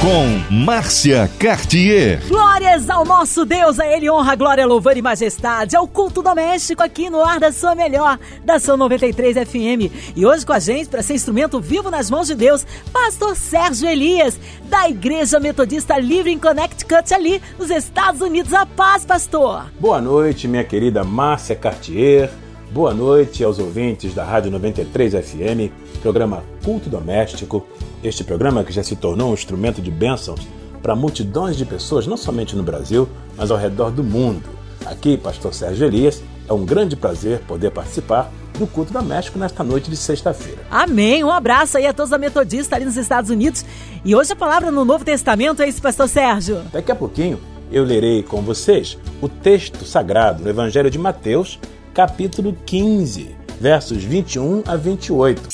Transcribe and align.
Com 0.00 0.54
Márcia 0.64 1.30
Cartier. 1.38 2.26
Glórias 2.26 2.88
ao 2.88 3.04
nosso 3.04 3.44
Deus, 3.44 3.78
a 3.78 3.86
Ele 3.86 4.08
honra, 4.08 4.34
glória, 4.34 4.66
louvor 4.66 4.96
e 4.96 5.02
majestade. 5.02 5.76
Ao 5.76 5.86
culto 5.86 6.22
doméstico 6.22 6.82
aqui 6.82 7.10
no 7.10 7.22
ar 7.22 7.38
da 7.38 7.52
sua 7.52 7.74
melhor, 7.74 8.18
da 8.42 8.58
sua 8.58 8.78
93 8.78 9.46
FM. 9.46 9.92
E 10.16 10.24
hoje 10.24 10.46
com 10.46 10.54
a 10.54 10.58
gente, 10.58 10.88
para 10.88 11.02
ser 11.02 11.12
instrumento 11.12 11.60
vivo 11.60 11.90
nas 11.90 12.10
mãos 12.10 12.28
de 12.28 12.34
Deus, 12.34 12.66
Pastor 12.90 13.36
Sérgio 13.36 13.86
Elias, 13.86 14.40
da 14.70 14.88
Igreja 14.88 15.38
Metodista 15.38 15.98
Livre 15.98 16.32
em 16.32 16.38
Connecticut, 16.38 17.12
ali 17.12 17.42
nos 17.58 17.68
Estados 17.68 18.22
Unidos. 18.22 18.54
A 18.54 18.64
paz, 18.64 19.04
pastor. 19.04 19.66
Boa 19.78 20.00
noite, 20.00 20.48
minha 20.48 20.64
querida 20.64 21.04
Márcia 21.04 21.54
Cartier. 21.54 22.30
Boa 22.72 22.94
noite 22.94 23.44
aos 23.44 23.58
ouvintes 23.58 24.14
da 24.14 24.24
Rádio 24.24 24.50
93 24.50 25.12
FM, 25.12 25.70
programa 26.00 26.42
Culto 26.64 26.88
Doméstico. 26.88 27.66
Este 28.02 28.24
programa 28.24 28.64
que 28.64 28.72
já 28.72 28.82
se 28.82 28.96
tornou 28.96 29.30
um 29.30 29.34
instrumento 29.34 29.82
de 29.82 29.90
bênçãos 29.90 30.40
para 30.82 30.96
multidões 30.96 31.56
de 31.56 31.66
pessoas, 31.66 32.06
não 32.06 32.16
somente 32.16 32.56
no 32.56 32.62
Brasil, 32.62 33.08
mas 33.36 33.50
ao 33.50 33.58
redor 33.58 33.90
do 33.90 34.02
mundo. 34.02 34.48
Aqui, 34.86 35.18
Pastor 35.18 35.52
Sérgio 35.52 35.86
Elias, 35.86 36.22
é 36.48 36.52
um 36.52 36.64
grande 36.64 36.96
prazer 36.96 37.40
poder 37.40 37.70
participar 37.70 38.32
do 38.58 38.66
culto 38.66 38.92
doméstico 38.92 39.38
nesta 39.38 39.62
noite 39.62 39.90
de 39.90 39.96
sexta-feira. 39.96 40.60
Amém. 40.70 41.22
Um 41.22 41.30
abraço 41.30 41.76
aí 41.76 41.86
a 41.86 41.92
todos 41.92 42.10
da 42.10 42.18
Metodista 42.18 42.76
ali 42.76 42.84
nos 42.84 42.96
Estados 42.96 43.30
Unidos. 43.30 43.64
E 44.04 44.14
hoje 44.16 44.32
a 44.32 44.36
palavra 44.36 44.70
no 44.70 44.84
Novo 44.84 45.04
Testamento 45.04 45.62
é 45.62 45.68
isso, 45.68 45.82
Pastor 45.82 46.08
Sérgio. 46.08 46.62
Daqui 46.72 46.90
a 46.90 46.96
pouquinho 46.96 47.38
eu 47.70 47.84
lerei 47.84 48.22
com 48.22 48.40
vocês 48.42 48.98
o 49.20 49.28
texto 49.28 49.84
sagrado 49.84 50.42
no 50.42 50.48
Evangelho 50.48 50.90
de 50.90 50.98
Mateus, 50.98 51.58
capítulo 51.94 52.56
15, 52.66 53.36
versos 53.60 54.02
21 54.02 54.62
a 54.66 54.76
28. 54.76 55.48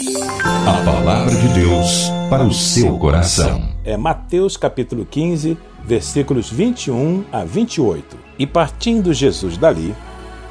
A 0.46 0.82
palavra 0.84 1.34
de 1.34 1.48
Deus 1.48 2.08
para 2.30 2.44
o 2.44 2.52
seu 2.52 2.96
coração. 2.98 3.68
É 3.84 3.96
Mateus 3.96 4.56
capítulo 4.56 5.04
15, 5.04 5.58
versículos 5.84 6.48
21 6.48 7.24
a 7.32 7.42
28. 7.42 8.16
E 8.38 8.46
partindo 8.46 9.12
Jesus 9.12 9.56
dali, 9.56 9.92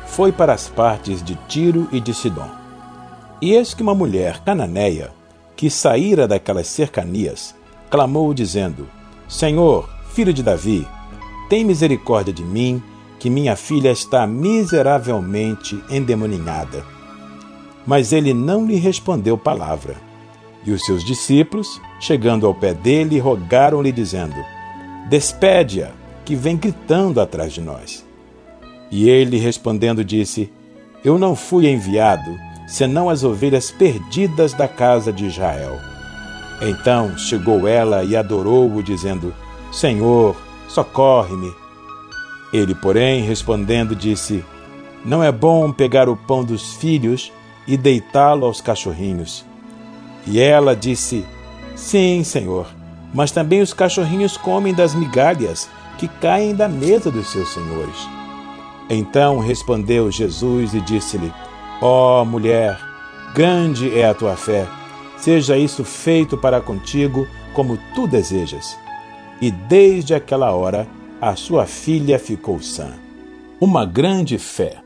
foi 0.05 0.33
para 0.33 0.51
as 0.51 0.67
partes 0.67 1.23
de 1.23 1.35
Tiro 1.47 1.87
e 1.93 2.01
de 2.01 2.13
Sidom. 2.13 2.49
E 3.41 3.53
eis 3.53 3.73
que 3.73 3.81
uma 3.81 3.95
mulher 3.95 4.43
cananeia, 4.43 5.11
que 5.55 5.69
saíra 5.69 6.27
daquelas 6.27 6.67
cercanias, 6.67 7.55
clamou 7.89 8.33
dizendo: 8.33 8.89
Senhor, 9.29 9.89
filho 10.13 10.33
de 10.33 10.43
Davi, 10.43 10.85
tem 11.49 11.63
misericórdia 11.63 12.33
de 12.33 12.43
mim, 12.43 12.83
que 13.17 13.29
minha 13.29 13.55
filha 13.55 13.91
está 13.91 14.27
miseravelmente 14.27 15.81
endemoninhada. 15.89 16.94
Mas 17.85 18.11
ele 18.11 18.33
não 18.33 18.65
lhe 18.65 18.75
respondeu 18.75 19.37
palavra. 19.37 19.95
E 20.65 20.71
os 20.71 20.83
seus 20.83 21.03
discípulos, 21.03 21.79
chegando 21.99 22.47
ao 22.47 22.53
pé 22.53 22.73
dele, 22.73 23.19
rogaram-lhe, 23.19 23.91
dizendo: 23.91 24.35
Despede-a, 25.07 25.91
que 26.23 26.35
vem 26.35 26.57
gritando 26.57 27.21
atrás 27.21 27.53
de 27.53 27.61
nós. 27.61 28.03
E 28.89 29.07
ele, 29.07 29.37
respondendo, 29.37 30.03
disse: 30.03 30.51
Eu 31.03 31.19
não 31.19 31.35
fui 31.35 31.67
enviado, 31.67 32.35
senão 32.67 33.09
as 33.09 33.23
ovelhas 33.23 33.69
perdidas 33.69 34.53
da 34.53 34.67
casa 34.67 35.13
de 35.13 35.25
Israel. 35.25 35.79
Então 36.61 37.15
chegou 37.17 37.67
ela 37.67 38.03
e 38.03 38.15
adorou-o, 38.15 38.81
dizendo: 38.81 39.33
Senhor, 39.71 40.35
socorre-me. 40.67 41.53
Ele, 42.51 42.73
porém, 42.73 43.23
respondendo, 43.23 43.95
disse: 43.95 44.43
Não 45.03 45.23
é 45.23 45.31
bom 45.31 45.71
pegar 45.71 46.09
o 46.09 46.15
pão 46.15 46.43
dos 46.43 46.73
filhos 46.75 47.31
e 47.67 47.77
deitá-lo 47.77 48.45
aos 48.45 48.61
cachorrinhos. 48.61 49.45
E 50.27 50.39
ela 50.39 50.75
disse: 50.75 51.25
Sim, 51.75 52.23
senhor, 52.23 52.67
mas 53.13 53.31
também 53.31 53.61
os 53.61 53.73
cachorrinhos 53.73 54.37
comem 54.37 54.73
das 54.73 54.93
migalhas 54.93 55.69
que 55.97 56.07
caem 56.07 56.55
da 56.55 56.67
mesa 56.67 57.09
dos 57.09 57.31
seus 57.31 57.53
senhores. 57.53 58.07
Então 58.89 59.39
respondeu 59.39 60.11
Jesus 60.11 60.73
e 60.73 60.81
disse-lhe: 60.81 61.31
Ó 61.81 62.21
oh, 62.21 62.25
mulher, 62.25 62.79
grande 63.33 63.97
é 63.97 64.07
a 64.07 64.13
tua 64.13 64.35
fé, 64.35 64.67
seja 65.17 65.57
isso 65.57 65.83
feito 65.83 66.37
para 66.37 66.61
contigo 66.61 67.27
como 67.53 67.79
tu 67.95 68.07
desejas. 68.07 68.77
E 69.41 69.51
desde 69.51 70.13
aquela 70.13 70.51
hora 70.51 70.87
a 71.21 71.35
sua 71.35 71.65
filha 71.65 72.19
ficou 72.19 72.61
sã. 72.61 72.93
Uma 73.59 73.85
grande 73.85 74.37
fé. 74.37 74.84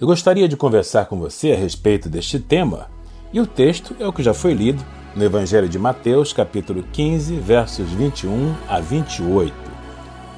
Eu 0.00 0.08
gostaria 0.08 0.48
de 0.48 0.56
conversar 0.56 1.04
com 1.06 1.16
você 1.16 1.52
a 1.52 1.56
respeito 1.56 2.08
deste 2.08 2.40
tema, 2.40 2.88
e 3.32 3.40
o 3.40 3.46
texto 3.46 3.94
é 4.00 4.06
o 4.06 4.12
que 4.12 4.24
já 4.24 4.34
foi 4.34 4.52
lido 4.52 4.84
no 5.14 5.22
Evangelho 5.22 5.68
de 5.68 5.78
Mateus, 5.78 6.32
capítulo 6.32 6.84
15, 6.92 7.36
versos 7.36 7.88
21 7.90 8.54
a 8.68 8.80
28. 8.80 9.54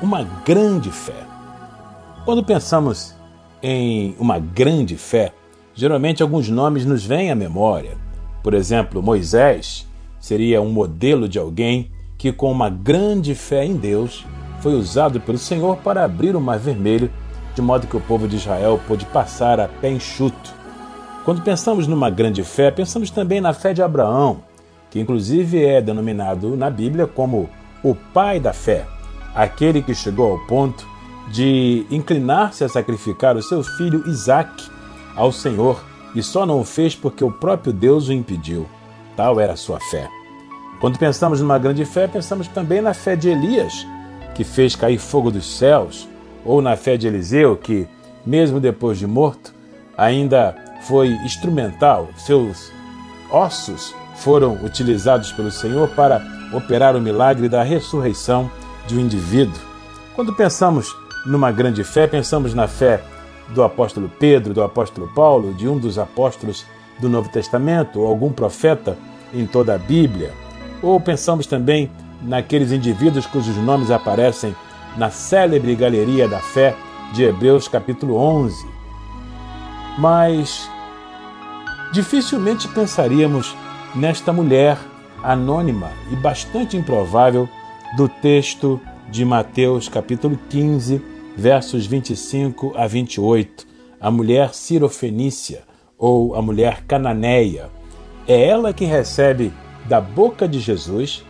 Uma 0.02 0.24
grande 0.44 0.90
fé. 0.90 1.24
Quando 2.26 2.44
pensamos 2.44 3.14
em 3.62 4.14
uma 4.18 4.38
grande 4.38 4.98
fé, 4.98 5.32
geralmente 5.74 6.22
alguns 6.22 6.50
nomes 6.50 6.84
nos 6.84 7.06
vêm 7.06 7.30
à 7.30 7.34
memória. 7.34 7.96
Por 8.42 8.52
exemplo, 8.52 9.02
Moisés 9.02 9.86
seria 10.20 10.60
um 10.60 10.70
modelo 10.70 11.26
de 11.26 11.38
alguém 11.38 11.90
que, 12.18 12.30
com 12.30 12.52
uma 12.52 12.68
grande 12.68 13.34
fé 13.34 13.64
em 13.64 13.74
Deus, 13.74 14.22
foi 14.60 14.74
usado 14.74 15.18
pelo 15.18 15.38
Senhor 15.38 15.78
para 15.78 16.04
abrir 16.04 16.36
o 16.36 16.40
Mar 16.42 16.58
Vermelho, 16.58 17.10
de 17.56 17.62
modo 17.62 17.86
que 17.86 17.96
o 17.96 18.00
povo 18.00 18.28
de 18.28 18.36
Israel 18.36 18.78
pôde 18.86 19.06
passar 19.06 19.58
a 19.58 19.66
pé 19.66 19.90
enxuto. 19.90 20.54
Quando 21.24 21.40
pensamos 21.40 21.86
numa 21.86 22.10
grande 22.10 22.44
fé, 22.44 22.70
pensamos 22.70 23.10
também 23.10 23.40
na 23.40 23.54
fé 23.54 23.72
de 23.72 23.82
Abraão, 23.82 24.42
que 24.90 25.00
inclusive 25.00 25.64
é 25.64 25.80
denominado 25.80 26.54
na 26.54 26.68
Bíblia 26.68 27.06
como 27.06 27.48
o 27.82 27.94
pai 27.94 28.38
da 28.38 28.52
fé, 28.52 28.84
aquele 29.34 29.82
que 29.82 29.94
chegou 29.94 30.32
ao 30.32 30.46
ponto 30.46 30.86
de 31.32 31.86
inclinar-se 31.90 32.62
a 32.62 32.68
sacrificar 32.68 33.36
o 33.36 33.42
seu 33.42 33.62
filho 33.62 34.06
Isaque 34.06 34.68
ao 35.16 35.32
Senhor 35.32 35.82
e 36.14 36.22
só 36.22 36.44
não 36.44 36.60
o 36.60 36.64
fez 36.64 36.94
porque 36.94 37.24
o 37.24 37.32
próprio 37.32 37.72
Deus 37.72 38.08
o 38.08 38.12
impediu. 38.12 38.66
Tal 39.16 39.40
era 39.40 39.54
a 39.54 39.56
sua 39.56 39.80
fé. 39.80 40.06
Quando 40.78 40.98
pensamos 40.98 41.40
numa 41.40 41.58
grande 41.58 41.86
fé, 41.86 42.06
pensamos 42.06 42.48
também 42.48 42.82
na 42.82 42.92
fé 42.92 43.16
de 43.16 43.30
Elias, 43.30 43.86
que 44.34 44.44
fez 44.44 44.76
cair 44.76 44.98
fogo 44.98 45.30
dos 45.30 45.56
céus, 45.56 46.06
ou 46.46 46.62
na 46.62 46.76
fé 46.76 46.96
de 46.96 47.06
Eliseu, 47.06 47.56
que, 47.56 47.86
mesmo 48.24 48.60
depois 48.60 48.98
de 48.98 49.06
morto, 49.06 49.54
ainda 49.96 50.54
foi 50.82 51.08
instrumental, 51.24 52.08
seus 52.16 52.70
ossos 53.30 53.94
foram 54.16 54.54
utilizados 54.64 55.32
pelo 55.32 55.50
Senhor 55.50 55.88
para 55.88 56.22
operar 56.52 56.96
o 56.96 57.00
milagre 57.00 57.48
da 57.48 57.62
ressurreição 57.62 58.50
de 58.86 58.96
um 58.96 59.00
indivíduo. 59.00 59.60
Quando 60.14 60.34
pensamos 60.34 60.94
numa 61.26 61.50
grande 61.50 61.82
fé, 61.82 62.06
pensamos 62.06 62.54
na 62.54 62.68
fé 62.68 63.02
do 63.48 63.62
apóstolo 63.62 64.10
Pedro, 64.18 64.54
do 64.54 64.62
apóstolo 64.62 65.08
Paulo, 65.14 65.52
de 65.52 65.68
um 65.68 65.78
dos 65.78 65.98
apóstolos 65.98 66.64
do 67.00 67.08
Novo 67.08 67.28
Testamento, 67.28 68.00
ou 68.00 68.06
algum 68.06 68.32
profeta 68.32 68.96
em 69.34 69.46
toda 69.46 69.74
a 69.74 69.78
Bíblia. 69.78 70.32
Ou 70.82 71.00
pensamos 71.00 71.46
também 71.46 71.90
naqueles 72.22 72.72
indivíduos 72.72 73.26
cujos 73.26 73.56
nomes 73.56 73.90
aparecem 73.90 74.54
na 74.96 75.10
célebre 75.10 75.74
Galeria 75.74 76.28
da 76.28 76.38
Fé 76.38 76.74
de 77.12 77.24
Hebreus, 77.24 77.68
capítulo 77.68 78.16
11. 78.16 78.66
Mas 79.98 80.68
dificilmente 81.92 82.68
pensaríamos 82.68 83.54
nesta 83.94 84.32
mulher 84.32 84.78
anônima 85.22 85.90
e 86.10 86.16
bastante 86.16 86.76
improvável 86.76 87.48
do 87.96 88.08
texto 88.08 88.80
de 89.08 89.24
Mateus, 89.24 89.88
capítulo 89.88 90.38
15, 90.50 91.02
versos 91.36 91.86
25 91.86 92.72
a 92.76 92.86
28, 92.86 93.66
a 94.00 94.10
mulher 94.10 94.54
cirofenícia 94.54 95.62
ou 95.98 96.34
a 96.34 96.42
mulher 96.42 96.84
cananeia. 96.86 97.70
É 98.26 98.48
ela 98.48 98.72
quem 98.72 98.88
recebe 98.88 99.52
da 99.84 100.00
boca 100.00 100.48
de 100.48 100.58
Jesus 100.58 101.24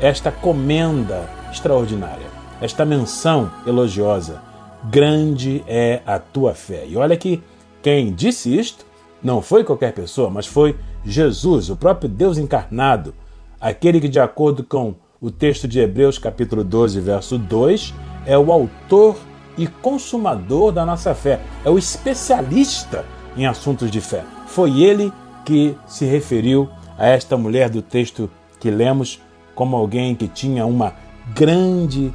esta 0.00 0.30
comenda 0.30 1.28
extraordinária, 1.50 2.26
esta 2.60 2.84
menção 2.84 3.50
elogiosa. 3.66 4.42
Grande 4.90 5.64
é 5.66 6.02
a 6.06 6.18
tua 6.18 6.54
fé. 6.54 6.84
E 6.86 6.96
olha 6.96 7.16
que 7.16 7.42
quem 7.82 8.12
disse 8.12 8.56
isto 8.56 8.84
não 9.22 9.40
foi 9.40 9.64
qualquer 9.64 9.92
pessoa, 9.92 10.28
mas 10.28 10.46
foi 10.46 10.76
Jesus, 11.04 11.70
o 11.70 11.76
próprio 11.76 12.08
Deus 12.08 12.38
encarnado, 12.38 13.14
aquele 13.60 14.00
que, 14.00 14.08
de 14.08 14.20
acordo 14.20 14.62
com 14.62 14.94
o 15.20 15.30
texto 15.30 15.66
de 15.66 15.80
Hebreus, 15.80 16.18
capítulo 16.18 16.62
12, 16.62 17.00
verso 17.00 17.38
2, 17.38 17.94
é 18.26 18.36
o 18.36 18.52
autor 18.52 19.16
e 19.56 19.66
consumador 19.66 20.72
da 20.72 20.84
nossa 20.84 21.14
fé, 21.14 21.40
é 21.64 21.70
o 21.70 21.78
especialista 21.78 23.04
em 23.36 23.46
assuntos 23.46 23.90
de 23.90 24.00
fé. 24.00 24.24
Foi 24.46 24.82
ele 24.82 25.12
que 25.44 25.76
se 25.86 26.04
referiu 26.04 26.68
a 26.98 27.06
esta 27.06 27.36
mulher 27.36 27.70
do 27.70 27.82
texto 27.82 28.30
que 28.60 28.70
lemos 28.70 29.20
como 29.54 29.76
alguém 29.76 30.14
que 30.14 30.28
tinha 30.28 30.66
uma 30.66 30.94
grande 31.34 32.12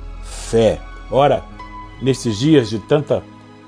fé. 0.50 0.82
Ora, 1.12 1.44
nesses 2.02 2.38
dias 2.38 2.70
de 2.70 2.80
tanta 2.80 3.24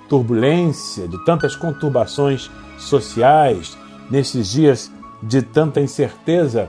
turbulência, 0.09 1.07
de 1.07 1.23
tantas 1.25 1.55
conturbações 1.55 2.49
sociais, 2.77 3.77
nesses 4.09 4.51
dias 4.51 4.91
de 5.21 5.41
tanta 5.41 5.79
incerteza 5.79 6.67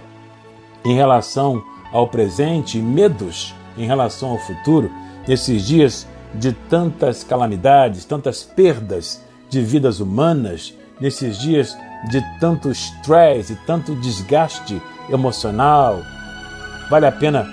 em 0.84 0.94
relação 0.94 1.62
ao 1.92 2.06
presente 2.08 2.78
e 2.78 2.82
medos 2.82 3.54
em 3.76 3.86
relação 3.86 4.30
ao 4.30 4.38
futuro, 4.38 4.90
nesses 5.26 5.66
dias 5.66 6.06
de 6.34 6.52
tantas 6.52 7.24
calamidades, 7.24 8.04
tantas 8.04 8.42
perdas 8.42 9.22
de 9.48 9.60
vidas 9.60 10.00
humanas, 10.00 10.74
nesses 11.00 11.38
dias 11.38 11.76
de 12.10 12.22
tanto 12.38 12.70
estresse 12.70 13.54
e 13.54 13.56
tanto 13.66 13.94
desgaste 13.96 14.80
emocional. 15.10 16.00
Vale 16.88 17.06
a 17.06 17.12
pena 17.12 17.46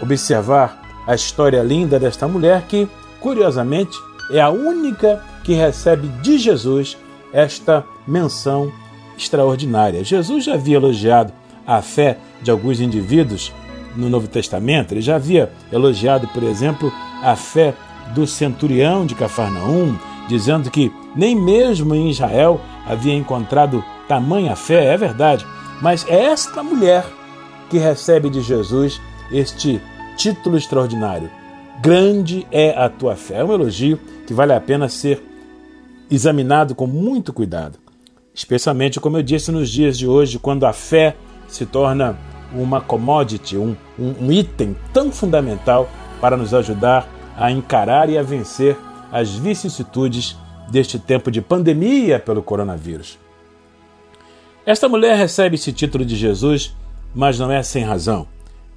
observar 0.00 0.85
a 1.06 1.14
história 1.14 1.62
linda 1.62 1.98
desta 1.98 2.26
mulher 2.26 2.62
que, 2.62 2.88
curiosamente, 3.20 3.96
é 4.30 4.40
a 4.40 4.50
única 4.50 5.22
que 5.44 5.54
recebe 5.54 6.08
de 6.22 6.38
Jesus 6.38 6.96
esta 7.32 7.84
menção 8.06 8.72
extraordinária. 9.16 10.04
Jesus 10.04 10.44
já 10.44 10.54
havia 10.54 10.76
elogiado 10.76 11.32
a 11.66 11.80
fé 11.80 12.18
de 12.42 12.50
alguns 12.50 12.80
indivíduos 12.80 13.52
no 13.94 14.10
Novo 14.10 14.28
Testamento, 14.28 14.92
ele 14.92 15.00
já 15.00 15.16
havia 15.16 15.50
elogiado, 15.72 16.28
por 16.28 16.42
exemplo, 16.42 16.92
a 17.22 17.34
fé 17.34 17.74
do 18.14 18.26
centurião 18.26 19.06
de 19.06 19.14
Cafarnaum, 19.14 19.96
dizendo 20.28 20.70
que 20.70 20.92
nem 21.14 21.34
mesmo 21.34 21.94
em 21.94 22.10
Israel 22.10 22.60
havia 22.86 23.14
encontrado 23.14 23.82
tamanha 24.06 24.54
fé, 24.54 24.92
é 24.92 24.96
verdade, 24.96 25.46
mas 25.80 26.06
é 26.08 26.24
esta 26.24 26.62
mulher 26.62 27.04
que 27.70 27.78
recebe 27.78 28.28
de 28.28 28.40
Jesus 28.40 29.00
este 29.30 29.80
título 30.16 30.56
extraordinário. 30.56 31.30
Grande 31.80 32.46
é 32.50 32.70
a 32.70 32.88
tua 32.88 33.14
fé. 33.14 33.40
É 33.40 33.44
um 33.44 33.52
elogio 33.52 34.00
que 34.26 34.34
vale 34.34 34.52
a 34.52 34.60
pena 34.60 34.88
ser 34.88 35.22
examinado 36.10 36.74
com 36.74 36.86
muito 36.86 37.32
cuidado. 37.32 37.78
Especialmente, 38.34 39.00
como 39.00 39.18
eu 39.18 39.22
disse, 39.22 39.52
nos 39.52 39.70
dias 39.70 39.96
de 39.96 40.06
hoje, 40.06 40.38
quando 40.38 40.64
a 40.66 40.72
fé 40.72 41.16
se 41.48 41.64
torna 41.64 42.18
uma 42.52 42.80
commodity, 42.80 43.56
um, 43.56 43.76
um, 43.98 44.26
um 44.26 44.32
item 44.32 44.76
tão 44.92 45.10
fundamental 45.10 45.88
para 46.20 46.36
nos 46.36 46.54
ajudar 46.54 47.08
a 47.36 47.50
encarar 47.50 48.08
e 48.08 48.16
a 48.16 48.22
vencer 48.22 48.76
as 49.12 49.34
vicissitudes 49.34 50.36
deste 50.70 50.98
tempo 50.98 51.30
de 51.30 51.40
pandemia 51.40 52.18
pelo 52.18 52.42
coronavírus. 52.42 53.18
Esta 54.64 54.88
mulher 54.88 55.16
recebe 55.16 55.54
esse 55.54 55.72
título 55.72 56.04
de 56.04 56.16
Jesus, 56.16 56.74
mas 57.14 57.38
não 57.38 57.50
é 57.52 57.62
sem 57.62 57.84
razão. 57.84 58.26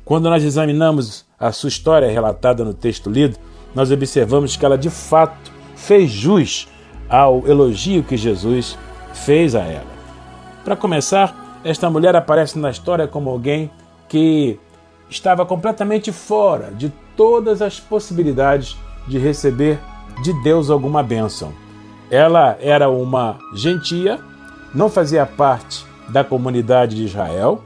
Quando 0.04 0.30
nós 0.30 0.44
examinamos 0.44 1.26
a 1.40 1.52
sua 1.52 1.70
história 1.70 2.12
relatada 2.12 2.66
no 2.66 2.74
texto 2.74 3.10
lido, 3.10 3.38
nós 3.74 3.92
observamos 3.92 4.56
que 4.56 4.66
ela 4.66 4.78
de 4.78 4.90
fato 4.90 5.52
fez 5.76 6.10
jus 6.10 6.68
ao 7.08 7.48
elogio 7.48 8.04
que 8.04 8.18
Jesus 8.18 8.78
fez 9.14 9.56
a 9.56 9.62
ela. 9.62 10.00
Para 10.64 10.76
começar, 10.76 11.60
esta 11.64 11.90
mulher 11.90 12.16
aparece 12.16 12.58
na 12.60 12.70
história 12.70 13.08
como 13.08 13.30
alguém 13.30 13.72
que 14.08 14.60
estava 15.10 15.46
completamente 15.46 16.12
fora 16.12 16.72
de 16.72 16.92
todas 17.16 17.62
as 17.62 17.80
possibilidades 17.80 18.78
de 19.08 19.18
receber 19.18 19.80
de 20.24 20.34
Deus 20.44 20.70
alguma 20.70 21.02
bênção. 21.02 21.52
Ela 22.12 22.58
era 22.62 22.90
uma 22.90 23.38
gentia, 23.56 24.20
não 24.74 24.90
fazia 24.90 25.26
parte 25.26 25.86
da 26.10 26.24
comunidade 26.24 26.96
de 26.96 27.06
Israel, 27.06 27.64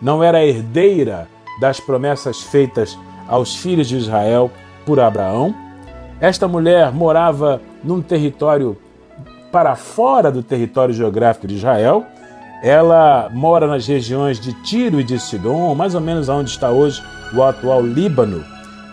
não 0.00 0.22
era 0.22 0.44
herdeira 0.44 1.28
das 1.60 1.80
promessas 1.80 2.42
feitas 2.42 2.98
aos 3.28 3.56
filhos 3.56 3.88
de 3.88 3.96
Israel 3.96 4.50
por 4.84 5.00
Abraão. 5.00 5.54
Esta 6.20 6.46
mulher 6.48 6.92
morava 6.92 7.60
num 7.82 8.00
território 8.00 8.76
para 9.50 9.74
fora 9.74 10.30
do 10.30 10.42
território 10.42 10.94
geográfico 10.94 11.46
de 11.46 11.56
Israel. 11.56 12.04
Ela 12.62 13.28
mora 13.32 13.66
nas 13.66 13.86
regiões 13.86 14.40
de 14.40 14.52
Tiro 14.62 15.00
e 15.00 15.04
de 15.04 15.18
Sidom, 15.18 15.74
mais 15.74 15.94
ou 15.94 16.00
menos 16.00 16.28
onde 16.28 16.50
está 16.50 16.70
hoje 16.70 17.02
o 17.34 17.42
atual 17.42 17.82
Líbano. 17.82 18.44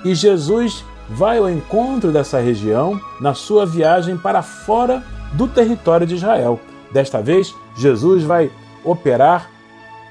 E 0.03 0.13
Jesus 0.13 0.83
vai 1.09 1.37
ao 1.37 1.49
encontro 1.49 2.11
dessa 2.11 2.39
região 2.39 2.99
na 3.21 3.33
sua 3.33 3.65
viagem 3.65 4.17
para 4.17 4.41
fora 4.41 5.03
do 5.33 5.47
território 5.47 6.05
de 6.05 6.15
Israel. 6.15 6.59
Desta 6.91 7.21
vez, 7.21 7.55
Jesus 7.75 8.23
vai 8.23 8.51
operar 8.83 9.49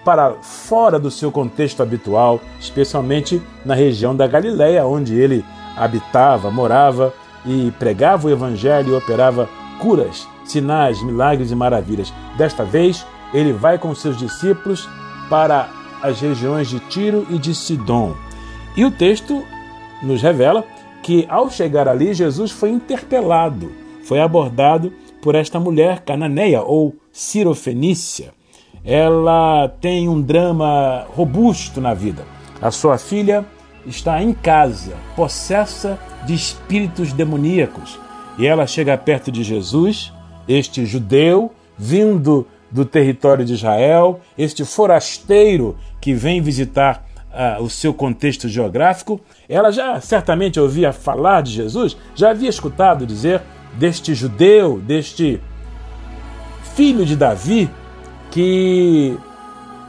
para 0.05 0.33
fora 0.43 0.99
do 0.99 1.11
seu 1.11 1.31
contexto 1.31 1.83
habitual, 1.83 2.41
especialmente 2.59 3.41
na 3.65 3.75
região 3.75 4.15
da 4.15 4.27
Galiléia, 4.27 4.87
onde 4.87 5.15
ele 5.19 5.45
habitava, 5.77 6.51
morava 6.51 7.15
e 7.47 7.73
pregava 7.79 8.27
o 8.27 8.31
evangelho 8.31 8.93
e 8.93 8.97
operava 8.97 9.49
curas, 9.81 10.29
sinais, 10.45 11.03
milagres 11.03 11.51
e 11.51 11.55
maravilhas. 11.55 12.13
Desta 12.37 12.65
vez, 12.65 13.07
ele 13.33 13.53
vai 13.53 13.79
com 13.79 13.95
seus 13.95 14.17
discípulos 14.17 14.89
para 15.29 15.69
as 16.03 16.21
regiões 16.21 16.69
de 16.69 16.81
Tiro 16.81 17.27
e 17.31 17.39
de 17.39 17.55
Sidom. 17.55 18.15
E 18.77 18.85
o 18.85 18.91
texto 18.91 19.45
nos 20.03 20.21
revela 20.21 20.65
que 21.03 21.27
ao 21.29 21.51
chegar 21.51 21.89
ali, 21.89 22.13
Jesus 22.13 22.51
foi 22.51 22.71
interpelado, 22.71 23.73
foi 24.05 24.21
abordado 24.21 24.93
por 25.21 25.35
esta 25.35 25.59
mulher 25.61 26.01
cananeia 26.01 26.63
ou 26.63 26.95
cirofenícia 27.13 28.33
ela 28.85 29.69
tem 29.81 30.09
um 30.09 30.21
drama 30.21 31.07
robusto 31.11 31.81
na 31.81 31.95
vida. 31.95 32.25
A 32.61 32.71
sua 32.71 32.99
filha 32.99 33.45
está 33.87 34.23
em 34.23 34.33
casa, 34.33 34.95
possessa 35.17 35.99
de 36.27 36.35
espíritos 36.35 37.13
demoníacos. 37.13 37.99
E 38.39 38.47
ela 38.47 38.67
chega 38.67 38.97
perto 38.97 39.31
de 39.31 39.43
Jesus, 39.43 40.13
este 40.49 40.85
judeu, 40.87 41.53
vindo 41.77 42.47
do 42.71 42.85
território 42.85 43.45
de 43.45 43.55
Israel, 43.55 44.21
este 44.37 44.65
forasteiro 44.65 45.77
que 46.01 46.15
vem 46.15 46.41
visitar 46.41 47.05
uh, 47.33 47.63
o 47.63 47.69
seu 47.69 47.93
contexto 47.93 48.49
geográfico. 48.49 49.21
Ela 49.49 49.71
já 49.71 50.01
certamente 50.01 50.59
ouvia 50.59 50.93
falar 50.93 51.43
de 51.43 51.53
Jesus, 51.53 51.97
já 52.15 52.31
havia 52.31 52.49
escutado 52.49 53.07
dizer 53.07 53.43
deste 53.75 54.15
judeu, 54.15 54.79
deste 54.79 55.41
filho 56.75 57.05
de 57.05 57.17
Davi, 57.17 57.69
que 58.33 59.17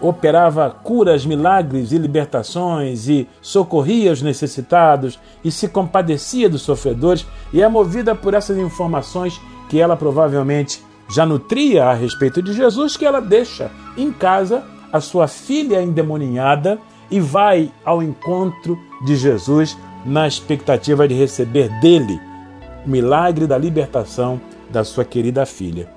operava 0.01 0.69
curas, 0.69 1.25
milagres 1.25 1.93
e 1.93 1.97
libertações 1.97 3.07
e 3.07 3.27
socorria 3.41 4.11
os 4.11 4.21
necessitados 4.21 5.17
e 5.43 5.49
se 5.49 5.69
compadecia 5.69 6.49
dos 6.49 6.61
sofredores, 6.61 7.25
e 7.53 7.61
é 7.61 7.67
movida 7.69 8.13
por 8.13 8.33
essas 8.33 8.57
informações 8.57 9.39
que 9.69 9.79
ela 9.79 9.95
provavelmente 9.95 10.83
já 11.09 11.25
nutria 11.25 11.85
a 11.85 11.93
respeito 11.93 12.41
de 12.41 12.51
Jesus, 12.51 12.97
que 12.97 13.05
ela 13.05 13.21
deixa 13.21 13.71
em 13.95 14.11
casa 14.11 14.61
a 14.91 14.99
sua 14.99 15.27
filha 15.27 15.81
endemoninhada 15.81 16.77
e 17.09 17.21
vai 17.21 17.71
ao 17.85 18.03
encontro 18.03 18.77
de 19.05 19.15
Jesus 19.15 19.77
na 20.05 20.27
expectativa 20.27 21.07
de 21.07 21.13
receber 21.13 21.69
dele 21.79 22.19
o 22.85 22.89
milagre 22.89 23.47
da 23.47 23.57
libertação 23.57 24.39
da 24.69 24.83
sua 24.83 25.05
querida 25.05 25.45
filha. 25.45 25.89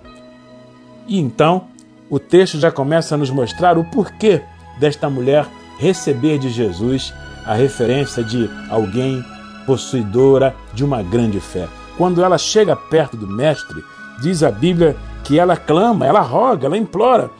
E 1.09 1.19
então 1.19 1.65
o 2.09 2.19
texto 2.19 2.59
já 2.59 2.71
começa 2.71 3.15
a 3.15 3.19
nos 3.19 3.31
mostrar 3.31 3.79
o 3.79 3.85
porquê 3.85 4.43
desta 4.79 5.11
mulher 5.11 5.47
receber 5.79 6.39
de 6.39 6.49
Jesus 6.49 7.13
a 7.45 7.55
referência 7.55 8.23
de 8.23 8.51
alguém 8.71 9.25
possuidora 9.67 10.55
de 10.73 10.85
uma 10.85 11.03
grande 11.03 11.41
fé. 11.41 11.69
Quando 11.97 12.23
ela 12.23 12.39
chega 12.39 12.77
perto 12.77 13.17
do 13.17 13.27
Mestre, 13.27 13.83
diz 14.21 14.43
a 14.43 14.51
Bíblia 14.51 14.97
que 15.25 15.39
ela 15.39 15.57
clama, 15.57 16.07
ela 16.07 16.21
roga, 16.21 16.67
ela 16.67 16.77
implora. 16.77 17.31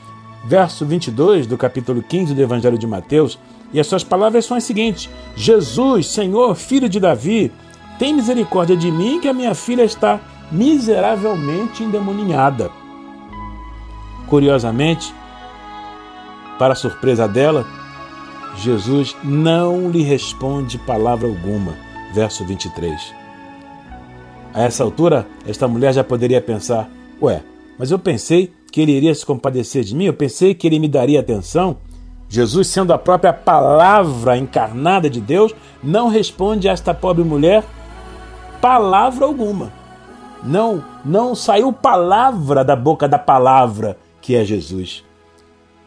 Verso 0.45 0.85
22 0.85 1.47
do 1.47 1.57
capítulo 1.57 2.03
15 2.03 2.35
do 2.35 2.41
Evangelho 2.41 2.79
de 2.79 2.87
Mateus, 2.87 3.39
e 3.73 3.81
as 3.81 3.87
suas 3.87 4.05
palavras 4.05 4.45
são 4.45 4.57
as 4.57 4.65
seguintes: 4.65 5.11
Jesus, 5.35 6.09
Senhor, 6.09 6.55
filho 6.55 6.89
de 6.89 7.01
Davi, 7.01 7.53
tem 7.99 8.15
misericórdia 8.15 8.77
de 8.77 8.91
mim, 8.91 9.21
que 9.21 9.29
a 9.29 9.33
minha 9.33 9.55
filha 9.55 9.83
está 9.83 10.21
miseravelmente 10.51 11.83
endemoninhada. 11.83 12.71
Curiosamente, 14.29 15.15
para 16.59 16.75
surpresa 16.75 17.29
dela, 17.29 17.65
Jesus 18.57 19.17
não 19.23 19.91
lhe 19.91 20.03
responde 20.03 20.79
palavra 20.79 21.29
alguma. 21.29 21.75
Verso 22.15 22.45
23. 22.45 23.15
A 24.55 24.63
essa 24.63 24.83
altura, 24.83 25.27
esta 25.47 25.69
mulher 25.69 25.93
já 25.93 26.03
poderia 26.03 26.41
pensar: 26.41 26.89
Ué, 27.21 27.43
mas 27.79 27.91
eu 27.91 27.99
pensei 27.99 28.53
que 28.73 28.81
ele 28.81 28.93
iria 28.93 29.15
se 29.15 29.25
compadecer 29.25 29.85
de 29.85 29.95
mim, 29.95 30.05
eu 30.05 30.15
pensei 30.15 30.55
que 30.55 30.67
ele 30.67 30.79
me 30.79 30.89
daria 30.89 31.21
atenção. 31.21 31.77
Jesus, 32.29 32.67
sendo 32.67 32.93
a 32.93 32.99
própria 32.99 33.33
palavra 33.33 34.37
encarnada 34.37 35.09
de 35.09 35.21
Deus, 35.21 35.55
não 35.83 36.09
responde 36.09 36.69
a 36.69 36.73
esta 36.73 36.93
pobre 36.93 37.23
mulher 37.23 37.63
palavra 38.61 39.27
alguma. 39.27 39.73
Não, 40.43 40.83
não 41.05 41.35
saiu 41.35 41.73
palavra 41.73 42.65
da 42.65 42.75
boca 42.75 43.07
da 43.07 43.19
palavra 43.19 43.97
que 44.27 44.35
é 44.35 44.45
Jesus. 44.45 45.05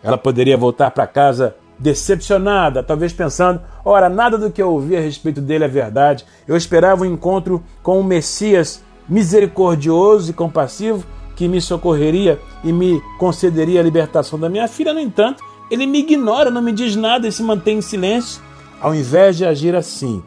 Ela 0.01 0.17
poderia 0.17 0.55
voltar 0.55 0.91
para 0.91 1.05
casa 1.05 1.57
decepcionada, 1.77 2.81
talvez 2.81 3.11
pensando: 3.11 3.59
ora, 3.83 4.07
nada 4.07 4.37
do 4.37 4.49
que 4.49 4.61
eu 4.61 4.71
ouvi 4.71 4.95
a 4.95 5.01
respeito 5.01 5.41
dele 5.41 5.65
é 5.65 5.67
verdade. 5.67 6.25
Eu 6.47 6.55
esperava 6.55 7.03
um 7.03 7.05
encontro 7.05 7.61
com 7.83 7.99
um 7.99 8.03
Messias 8.03 8.81
misericordioso 9.09 10.31
e 10.31 10.33
compassivo 10.33 11.05
que 11.35 11.49
me 11.49 11.59
socorreria 11.59 12.39
e 12.63 12.71
me 12.71 13.01
concederia 13.17 13.81
a 13.81 13.83
libertação 13.83 14.39
da 14.39 14.47
minha 14.47 14.69
filha. 14.69 14.93
No 14.93 15.01
entanto, 15.01 15.43
ele 15.69 15.85
me 15.85 15.99
ignora, 15.99 16.49
não 16.49 16.61
me 16.61 16.71
diz 16.71 16.95
nada 16.95 17.27
e 17.27 17.31
se 17.33 17.43
mantém 17.43 17.79
em 17.79 17.81
silêncio. 17.81 18.41
Ao 18.79 18.95
invés 18.95 19.35
de 19.35 19.45
agir 19.45 19.75
assim, 19.75 20.23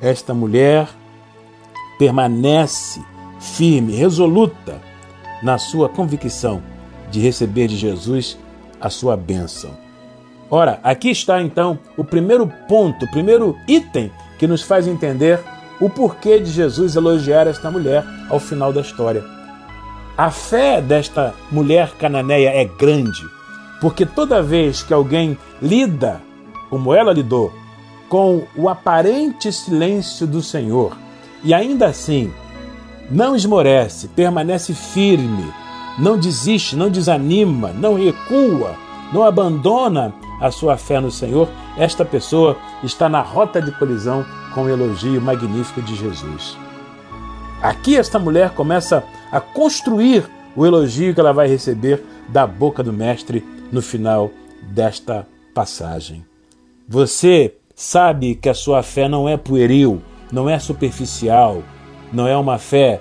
esta 0.00 0.32
mulher 0.32 0.88
permanece 1.98 3.04
firme, 3.38 3.94
resoluta 3.94 4.80
na 5.42 5.58
sua 5.58 5.90
convicção 5.90 6.62
de 7.10 7.20
receber 7.20 7.66
de 7.66 7.76
Jesus 7.76 8.38
a 8.80 8.88
sua 8.88 9.16
bênção. 9.16 9.70
Ora, 10.50 10.80
aqui 10.82 11.10
está 11.10 11.40
então 11.40 11.78
o 11.96 12.04
primeiro 12.04 12.50
ponto, 12.68 13.04
o 13.04 13.10
primeiro 13.10 13.56
item 13.68 14.10
que 14.38 14.46
nos 14.46 14.62
faz 14.62 14.86
entender 14.86 15.38
o 15.80 15.88
porquê 15.88 16.38
de 16.40 16.50
Jesus 16.50 16.96
elogiar 16.96 17.46
esta 17.46 17.70
mulher 17.70 18.04
ao 18.28 18.40
final 18.40 18.72
da 18.72 18.80
história. 18.80 19.24
A 20.16 20.30
fé 20.30 20.82
desta 20.82 21.34
mulher 21.50 21.92
cananeia 21.98 22.50
é 22.50 22.64
grande, 22.64 23.22
porque 23.80 24.04
toda 24.04 24.42
vez 24.42 24.82
que 24.82 24.92
alguém 24.92 25.38
lida, 25.62 26.20
como 26.68 26.94
ela 26.94 27.12
lidou, 27.12 27.52
com 28.08 28.42
o 28.56 28.68
aparente 28.68 29.52
silêncio 29.52 30.26
do 30.26 30.42
Senhor 30.42 30.96
e 31.44 31.54
ainda 31.54 31.86
assim 31.86 32.30
não 33.10 33.34
esmorece, 33.34 34.08
permanece 34.08 34.74
firme, 34.74 35.52
não 35.98 36.18
desiste, 36.18 36.76
não 36.76 36.90
desanima, 36.90 37.72
não 37.72 37.94
recua, 37.94 38.74
não 39.12 39.24
abandona 39.24 40.14
a 40.40 40.50
sua 40.50 40.76
fé 40.76 41.00
no 41.00 41.10
Senhor, 41.10 41.48
esta 41.76 42.04
pessoa 42.04 42.56
está 42.82 43.08
na 43.08 43.20
rota 43.20 43.60
de 43.60 43.72
colisão 43.72 44.24
com 44.54 44.64
o 44.64 44.68
elogio 44.68 45.20
magnífico 45.20 45.82
de 45.82 45.94
Jesus. 45.94 46.56
Aqui 47.62 47.96
esta 47.96 48.18
mulher 48.18 48.50
começa 48.50 49.04
a 49.30 49.40
construir 49.40 50.28
o 50.56 50.64
elogio 50.64 51.14
que 51.14 51.20
ela 51.20 51.32
vai 51.32 51.46
receber 51.46 52.02
da 52.28 52.46
boca 52.46 52.82
do 52.82 52.92
Mestre 52.92 53.44
no 53.70 53.82
final 53.82 54.30
desta 54.62 55.26
passagem. 55.54 56.24
Você 56.88 57.54
sabe 57.74 58.34
que 58.34 58.48
a 58.48 58.54
sua 58.54 58.82
fé 58.82 59.08
não 59.08 59.28
é 59.28 59.36
pueril, 59.36 60.02
não 60.32 60.48
é 60.48 60.58
superficial, 60.58 61.62
não 62.12 62.26
é 62.26 62.36
uma 62.36 62.58
fé 62.58 63.00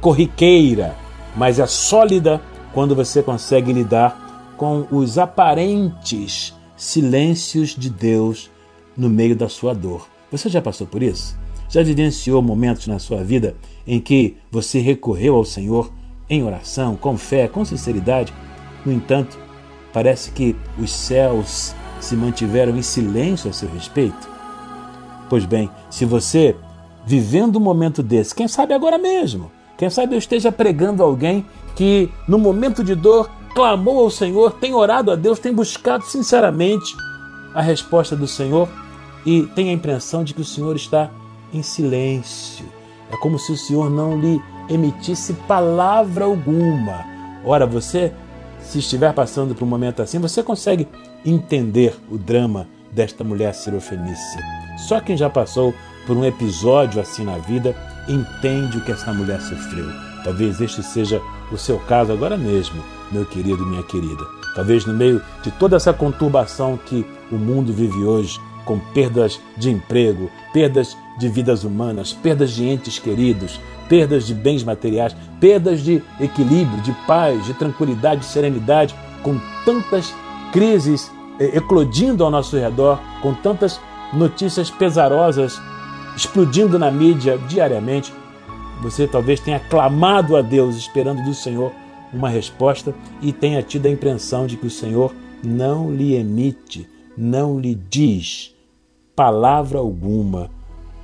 corriqueira, 0.00 0.94
mas 1.36 1.58
é 1.58 1.66
sólida 1.66 2.40
quando 2.72 2.94
você 2.94 3.22
consegue 3.22 3.72
lidar 3.72 4.54
com 4.56 4.86
os 4.90 5.18
aparentes 5.18 6.54
silêncios 6.76 7.70
de 7.70 7.90
Deus 7.90 8.50
no 8.96 9.08
meio 9.08 9.34
da 9.34 9.48
sua 9.48 9.74
dor. 9.74 10.06
Você 10.30 10.48
já 10.48 10.60
passou 10.60 10.86
por 10.86 11.02
isso? 11.02 11.38
Já 11.68 11.82
vivenciou 11.82 12.42
momentos 12.42 12.86
na 12.86 12.98
sua 12.98 13.22
vida 13.22 13.56
em 13.86 14.00
que 14.00 14.36
você 14.50 14.78
recorreu 14.80 15.36
ao 15.36 15.44
Senhor 15.44 15.92
em 16.28 16.42
oração, 16.42 16.96
com 16.96 17.16
fé, 17.16 17.48
com 17.48 17.64
sinceridade? 17.64 18.32
No 18.84 18.92
entanto, 18.92 19.38
parece 19.92 20.30
que 20.30 20.56
os 20.78 20.90
céus 20.90 21.74
se 22.00 22.16
mantiveram 22.16 22.76
em 22.76 22.82
silêncio 22.82 23.50
a 23.50 23.52
seu 23.52 23.68
respeito? 23.68 24.28
Pois 25.28 25.44
bem, 25.44 25.70
se 25.90 26.04
você, 26.04 26.56
vivendo 27.06 27.56
um 27.56 27.60
momento 27.60 28.02
desse, 28.02 28.34
quem 28.34 28.48
sabe 28.48 28.74
agora 28.74 28.98
mesmo, 28.98 29.50
quem 29.80 29.88
sabe 29.88 30.14
eu 30.14 30.18
esteja 30.18 30.52
pregando 30.52 31.02
alguém 31.02 31.42
que, 31.74 32.10
no 32.28 32.38
momento 32.38 32.84
de 32.84 32.94
dor, 32.94 33.30
clamou 33.54 34.00
ao 34.00 34.10
Senhor, 34.10 34.52
tem 34.52 34.74
orado 34.74 35.10
a 35.10 35.16
Deus, 35.16 35.38
tem 35.38 35.54
buscado 35.54 36.04
sinceramente 36.04 36.94
a 37.54 37.62
resposta 37.62 38.14
do 38.14 38.26
Senhor 38.26 38.68
e 39.24 39.44
tem 39.54 39.70
a 39.70 39.72
impressão 39.72 40.22
de 40.22 40.34
que 40.34 40.42
o 40.42 40.44
Senhor 40.44 40.76
está 40.76 41.10
em 41.50 41.62
silêncio. 41.62 42.66
É 43.10 43.16
como 43.16 43.38
se 43.38 43.52
o 43.52 43.56
Senhor 43.56 43.88
não 43.88 44.20
lhe 44.20 44.38
emitisse 44.68 45.32
palavra 45.48 46.26
alguma. 46.26 47.02
Ora, 47.42 47.64
você, 47.66 48.12
se 48.60 48.80
estiver 48.80 49.14
passando 49.14 49.54
por 49.54 49.64
um 49.64 49.68
momento 49.68 50.02
assim, 50.02 50.18
você 50.18 50.42
consegue 50.42 50.86
entender 51.24 51.96
o 52.10 52.18
drama 52.18 52.68
desta 52.92 53.24
mulher 53.24 53.54
sirofenícia. 53.54 54.44
Só 54.76 55.00
quem 55.00 55.16
já 55.16 55.30
passou 55.30 55.72
por 56.06 56.18
um 56.18 56.24
episódio 56.26 57.00
assim 57.00 57.24
na 57.24 57.38
vida 57.38 57.74
entende 58.08 58.78
o 58.78 58.80
que 58.84 58.92
essa 58.92 59.12
mulher 59.12 59.40
sofreu. 59.40 59.86
Talvez 60.24 60.60
este 60.60 60.82
seja 60.82 61.20
o 61.50 61.56
seu 61.56 61.78
caso 61.80 62.12
agora 62.12 62.36
mesmo 62.36 62.82
meu 63.10 63.24
querido, 63.26 63.66
minha 63.66 63.82
querida. 63.82 64.24
Talvez 64.54 64.84
no 64.84 64.92
meio 64.92 65.20
de 65.42 65.50
toda 65.52 65.76
essa 65.76 65.92
conturbação 65.92 66.76
que 66.76 67.04
o 67.30 67.36
mundo 67.36 67.72
vive 67.72 68.04
hoje, 68.04 68.40
com 68.64 68.78
perdas 68.78 69.40
de 69.56 69.70
emprego, 69.70 70.30
perdas 70.52 70.96
de 71.18 71.28
vidas 71.28 71.64
humanas, 71.64 72.12
perdas 72.12 72.52
de 72.52 72.64
entes 72.64 72.98
queridos, 72.98 73.60
perdas 73.88 74.26
de 74.26 74.34
bens 74.34 74.62
materiais, 74.62 75.16
perdas 75.40 75.80
de 75.80 76.02
equilíbrio, 76.20 76.80
de 76.82 76.92
paz, 77.06 77.44
de 77.46 77.54
tranquilidade, 77.54 78.20
de 78.20 78.26
serenidade, 78.26 78.94
com 79.22 79.40
tantas 79.64 80.14
crises 80.52 81.10
eh, 81.38 81.56
eclodindo 81.56 82.24
ao 82.24 82.30
nosso 82.30 82.56
redor, 82.56 83.00
com 83.22 83.34
tantas 83.34 83.80
notícias 84.12 84.70
pesarosas 84.70 85.60
explodindo 86.16 86.78
na 86.78 86.90
mídia 86.90 87.38
diariamente, 87.48 88.12
você 88.82 89.06
talvez 89.06 89.40
tenha 89.40 89.60
clamado 89.60 90.36
a 90.36 90.42
Deus 90.42 90.76
esperando 90.76 91.22
do 91.24 91.34
Senhor 91.34 91.72
uma 92.12 92.28
resposta 92.28 92.94
e 93.20 93.32
tenha 93.32 93.62
tido 93.62 93.86
a 93.86 93.90
impressão 93.90 94.46
de 94.46 94.56
que 94.56 94.66
o 94.66 94.70
Senhor 94.70 95.14
não 95.44 95.92
lhe 95.94 96.14
emite, 96.14 96.88
não 97.16 97.58
lhe 97.58 97.74
diz 97.74 98.54
palavra 99.14 99.78
alguma. 99.78 100.50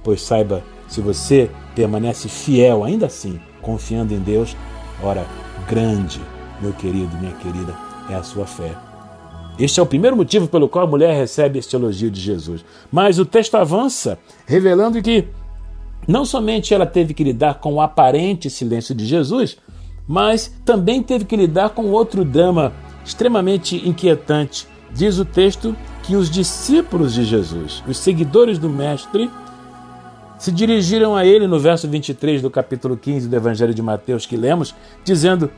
Pois 0.02 0.22
saiba, 0.22 0.62
se 0.88 1.00
você 1.00 1.50
permanece 1.74 2.28
fiel 2.28 2.82
ainda 2.82 3.06
assim, 3.06 3.38
confiando 3.60 4.14
em 4.14 4.18
Deus, 4.18 4.56
ora, 5.02 5.26
grande, 5.68 6.20
meu 6.60 6.72
querido, 6.72 7.14
minha 7.18 7.34
querida, 7.34 7.74
é 8.08 8.14
a 8.14 8.22
sua 8.22 8.46
fé. 8.46 8.85
Este 9.58 9.80
é 9.80 9.82
o 9.82 9.86
primeiro 9.86 10.16
motivo 10.16 10.48
pelo 10.48 10.68
qual 10.68 10.84
a 10.84 10.90
mulher 10.90 11.16
recebe 11.16 11.58
este 11.58 11.74
elogio 11.74 12.10
de 12.10 12.20
Jesus. 12.20 12.64
Mas 12.92 13.18
o 13.18 13.24
texto 13.24 13.54
avança, 13.54 14.18
revelando 14.46 15.00
que 15.00 15.26
não 16.06 16.24
somente 16.24 16.74
ela 16.74 16.86
teve 16.86 17.14
que 17.14 17.24
lidar 17.24 17.54
com 17.54 17.74
o 17.74 17.80
aparente 17.80 18.50
silêncio 18.50 18.94
de 18.94 19.06
Jesus, 19.06 19.56
mas 20.06 20.54
também 20.64 21.02
teve 21.02 21.24
que 21.24 21.36
lidar 21.36 21.70
com 21.70 21.90
outro 21.90 22.24
drama 22.24 22.72
extremamente 23.04 23.76
inquietante. 23.88 24.66
Diz 24.92 25.18
o 25.18 25.24
texto 25.24 25.74
que 26.02 26.14
os 26.14 26.30
discípulos 26.30 27.14
de 27.14 27.24
Jesus, 27.24 27.82
os 27.88 27.98
seguidores 27.98 28.58
do 28.58 28.68
Mestre, 28.68 29.30
se 30.38 30.52
dirigiram 30.52 31.16
a 31.16 31.24
ele 31.24 31.46
no 31.46 31.58
verso 31.58 31.88
23 31.88 32.42
do 32.42 32.50
capítulo 32.50 32.96
15 32.96 33.28
do 33.28 33.34
Evangelho 33.34 33.74
de 33.74 33.82
Mateus 33.82 34.26
que 34.26 34.36
lemos, 34.36 34.74
dizendo: 35.02 35.50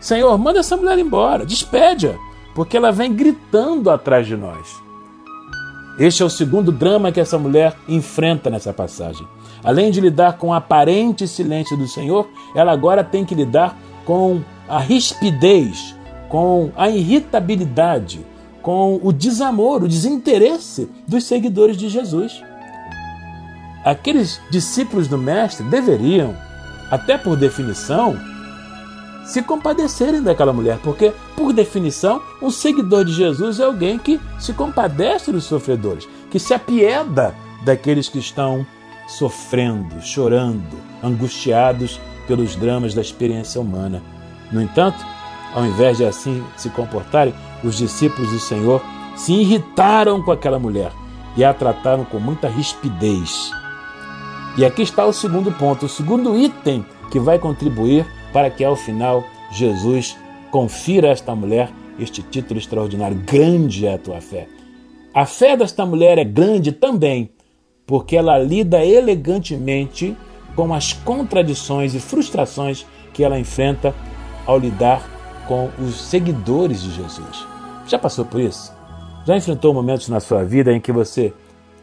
Senhor, 0.00 0.36
manda 0.36 0.58
essa 0.58 0.76
mulher 0.76 0.98
embora, 0.98 1.46
despede-a, 1.46 2.16
porque 2.56 2.74
ela 2.78 2.90
vem 2.90 3.12
gritando 3.12 3.90
atrás 3.90 4.26
de 4.26 4.34
nós. 4.34 4.82
Este 5.98 6.22
é 6.22 6.26
o 6.26 6.30
segundo 6.30 6.72
drama 6.72 7.12
que 7.12 7.20
essa 7.20 7.38
mulher 7.38 7.76
enfrenta 7.86 8.48
nessa 8.48 8.72
passagem. 8.72 9.28
Além 9.62 9.90
de 9.90 10.00
lidar 10.00 10.38
com 10.38 10.48
o 10.48 10.54
aparente 10.54 11.28
silêncio 11.28 11.76
do 11.76 11.86
Senhor, 11.86 12.26
ela 12.54 12.72
agora 12.72 13.04
tem 13.04 13.26
que 13.26 13.34
lidar 13.34 13.76
com 14.06 14.40
a 14.66 14.78
rispidez, 14.78 15.94
com 16.30 16.70
a 16.76 16.88
irritabilidade, 16.88 18.24
com 18.62 18.98
o 19.02 19.12
desamor, 19.12 19.82
o 19.82 19.88
desinteresse 19.88 20.90
dos 21.06 21.24
seguidores 21.24 21.76
de 21.76 21.90
Jesus. 21.90 22.42
Aqueles 23.84 24.40
discípulos 24.50 25.08
do 25.08 25.18
Mestre 25.18 25.64
deveriam, 25.66 26.34
até 26.90 27.18
por 27.18 27.36
definição, 27.36 28.16
se 29.26 29.42
compadecerem 29.42 30.22
daquela 30.22 30.52
mulher, 30.52 30.78
porque, 30.82 31.12
por 31.36 31.52
definição, 31.52 32.22
um 32.40 32.50
seguidor 32.50 33.04
de 33.04 33.12
Jesus 33.12 33.60
é 33.60 33.64
alguém 33.64 33.98
que 33.98 34.20
se 34.38 34.52
compadece 34.52 35.32
dos 35.32 35.44
sofredores, 35.44 36.08
que 36.30 36.38
se 36.38 36.54
apieda 36.54 37.34
daqueles 37.64 38.08
que 38.08 38.18
estão 38.18 38.64
sofrendo, 39.08 40.00
chorando, 40.00 40.76
angustiados 41.02 42.00
pelos 42.26 42.56
dramas 42.56 42.94
da 42.94 43.00
experiência 43.00 43.60
humana. 43.60 44.02
No 44.50 44.62
entanto, 44.62 45.04
ao 45.54 45.64
invés 45.64 45.98
de 45.98 46.04
assim 46.04 46.44
se 46.56 46.70
comportarem, 46.70 47.34
os 47.64 47.76
discípulos 47.76 48.30
do 48.30 48.38
Senhor 48.38 48.82
se 49.16 49.32
irritaram 49.32 50.22
com 50.22 50.30
aquela 50.30 50.58
mulher 50.58 50.92
e 51.36 51.44
a 51.44 51.52
trataram 51.52 52.04
com 52.04 52.18
muita 52.18 52.48
rispidez. 52.48 53.50
E 54.56 54.64
aqui 54.64 54.82
está 54.82 55.04
o 55.04 55.12
segundo 55.12 55.50
ponto, 55.52 55.86
o 55.86 55.88
segundo 55.88 56.38
item 56.38 56.84
que 57.10 57.18
vai 57.18 57.38
contribuir 57.38 58.06
para 58.36 58.50
que 58.50 58.62
ao 58.62 58.76
final 58.76 59.24
Jesus 59.50 60.14
confira 60.50 61.08
a 61.08 61.12
esta 61.12 61.34
mulher 61.34 61.70
este 61.98 62.22
título 62.22 62.60
extraordinário: 62.60 63.16
Grande 63.24 63.86
é 63.86 63.94
a 63.94 63.98
tua 63.98 64.20
fé. 64.20 64.46
A 65.14 65.24
fé 65.24 65.56
desta 65.56 65.86
mulher 65.86 66.18
é 66.18 66.24
grande 66.24 66.70
também, 66.70 67.30
porque 67.86 68.14
ela 68.14 68.38
lida 68.38 68.84
elegantemente 68.84 70.14
com 70.54 70.74
as 70.74 70.92
contradições 70.92 71.94
e 71.94 71.98
frustrações 71.98 72.84
que 73.14 73.24
ela 73.24 73.38
enfrenta 73.38 73.94
ao 74.44 74.58
lidar 74.58 75.02
com 75.48 75.70
os 75.82 75.98
seguidores 75.98 76.82
de 76.82 76.92
Jesus. 76.92 77.46
Já 77.86 77.98
passou 77.98 78.26
por 78.26 78.42
isso? 78.42 78.70
Já 79.24 79.34
enfrentou 79.34 79.72
momentos 79.72 80.10
na 80.10 80.20
sua 80.20 80.44
vida 80.44 80.74
em 80.74 80.80
que 80.80 80.92
você 80.92 81.32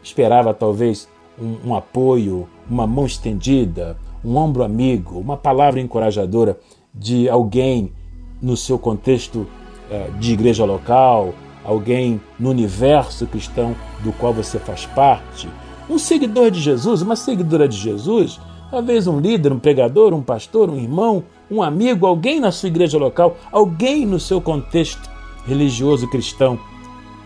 esperava 0.04 0.54
talvez 0.54 1.08
um, 1.36 1.70
um 1.70 1.74
apoio, 1.74 2.48
uma 2.70 2.86
mão 2.86 3.06
estendida, 3.06 3.96
um 4.24 4.36
ombro 4.36 4.62
amigo, 4.62 5.18
uma 5.18 5.36
palavra 5.36 5.80
encorajadora 5.80 6.58
de 6.94 7.28
alguém 7.28 7.92
no 8.40 8.56
seu 8.56 8.78
contexto 8.78 9.46
eh, 9.90 10.10
de 10.18 10.32
igreja 10.32 10.64
local, 10.64 11.34
alguém 11.64 12.20
no 12.38 12.50
universo 12.50 13.26
cristão 13.26 13.74
do 14.02 14.12
qual 14.12 14.32
você 14.32 14.58
faz 14.58 14.86
parte, 14.86 15.48
um 15.88 15.98
seguidor 15.98 16.50
de 16.50 16.60
Jesus, 16.60 17.02
uma 17.02 17.16
seguidora 17.16 17.68
de 17.68 17.76
Jesus, 17.76 18.40
talvez 18.70 19.06
um 19.06 19.20
líder, 19.20 19.52
um 19.52 19.58
pregador, 19.58 20.14
um 20.14 20.22
pastor, 20.22 20.70
um 20.70 20.76
irmão, 20.76 21.24
um 21.50 21.62
amigo, 21.62 22.06
alguém 22.06 22.40
na 22.40 22.50
sua 22.50 22.68
igreja 22.68 22.98
local, 22.98 23.36
alguém 23.52 24.06
no 24.06 24.18
seu 24.18 24.40
contexto 24.40 25.10
religioso 25.46 26.08
cristão. 26.08 26.58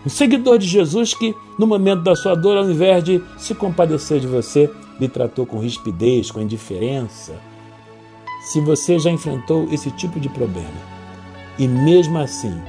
Um 0.05 0.09
seguidor 0.09 0.57
de 0.57 0.67
Jesus 0.67 1.13
que, 1.13 1.35
no 1.57 1.67
momento 1.67 2.03
da 2.03 2.15
sua 2.15 2.35
dor, 2.35 2.57
ao 2.57 2.69
invés 2.69 3.03
de 3.03 3.21
se 3.37 3.55
compadecer 3.55 4.19
de 4.19 4.27
você, 4.27 4.69
lhe 4.99 5.07
tratou 5.07 5.45
com 5.45 5.59
rispidez, 5.59 6.31
com 6.31 6.41
indiferença. 6.41 7.35
Se 8.43 8.59
você 8.61 8.99
já 8.99 9.09
enfrentou 9.09 9.67
esse 9.71 9.91
tipo 9.91 10.19
de 10.19 10.29
problema 10.29 10.69
e 11.57 11.67
mesmo 11.67 12.17
assim 12.17 12.59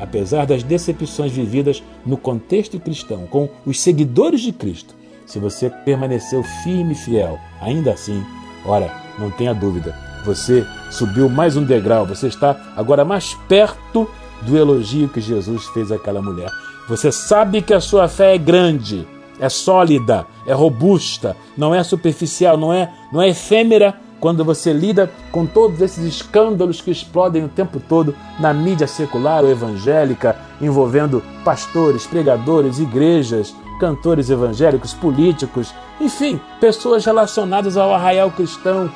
apesar 0.00 0.46
das 0.46 0.62
decepções 0.62 1.30
vividas 1.30 1.82
no 2.04 2.16
contexto 2.16 2.80
cristão, 2.80 3.26
com 3.26 3.48
os 3.66 3.78
seguidores 3.80 4.40
de 4.40 4.50
Cristo, 4.50 4.94
se 5.26 5.38
você 5.38 5.70
permaneceu 5.70 6.42
firme 6.64 6.92
e 6.92 6.96
fiel, 6.96 7.38
ainda 7.60 7.92
assim, 7.92 8.24
ora, 8.64 8.90
não 9.18 9.30
tenha 9.30 9.54
dúvida, 9.54 9.94
você 10.24 10.66
subiu 10.90 11.28
mais 11.28 11.56
um 11.56 11.64
degrau, 11.64 12.06
você 12.06 12.26
está 12.26 12.72
agora 12.76 13.04
mais 13.04 13.34
perto 13.46 14.08
do 14.42 14.56
elogio 14.56 15.08
que 15.08 15.20
Jesus 15.20 15.66
fez 15.66 15.92
àquela 15.92 16.22
mulher. 16.22 16.50
Você 16.88 17.12
sabe 17.12 17.62
que 17.62 17.74
a 17.74 17.80
sua 17.80 18.08
fé 18.08 18.34
é 18.34 18.38
grande, 18.38 19.06
é 19.40 19.48
sólida, 19.48 20.26
é 20.46 20.52
robusta, 20.52 21.36
não 21.56 21.74
é 21.74 21.82
superficial, 21.82 22.56
não 22.56 22.72
é, 22.72 22.92
não 23.12 23.20
é 23.20 23.30
efêmera 23.30 23.98
quando 24.20 24.44
você 24.44 24.72
lida 24.72 25.10
com 25.32 25.46
todos 25.46 25.80
esses 25.80 26.04
escândalos 26.04 26.80
que 26.80 26.90
explodem 26.90 27.42
o 27.42 27.48
tempo 27.48 27.80
todo 27.80 28.14
na 28.38 28.52
mídia 28.52 28.86
secular 28.86 29.42
ou 29.42 29.50
evangélica, 29.50 30.36
envolvendo 30.60 31.22
pastores, 31.42 32.06
pregadores, 32.06 32.78
igrejas, 32.78 33.54
cantores 33.80 34.28
evangélicos, 34.28 34.92
políticos, 34.92 35.74
enfim, 35.98 36.38
pessoas 36.60 37.04
relacionadas 37.04 37.78
ao 37.78 37.94
arraial 37.94 38.30
cristão. 38.30 38.92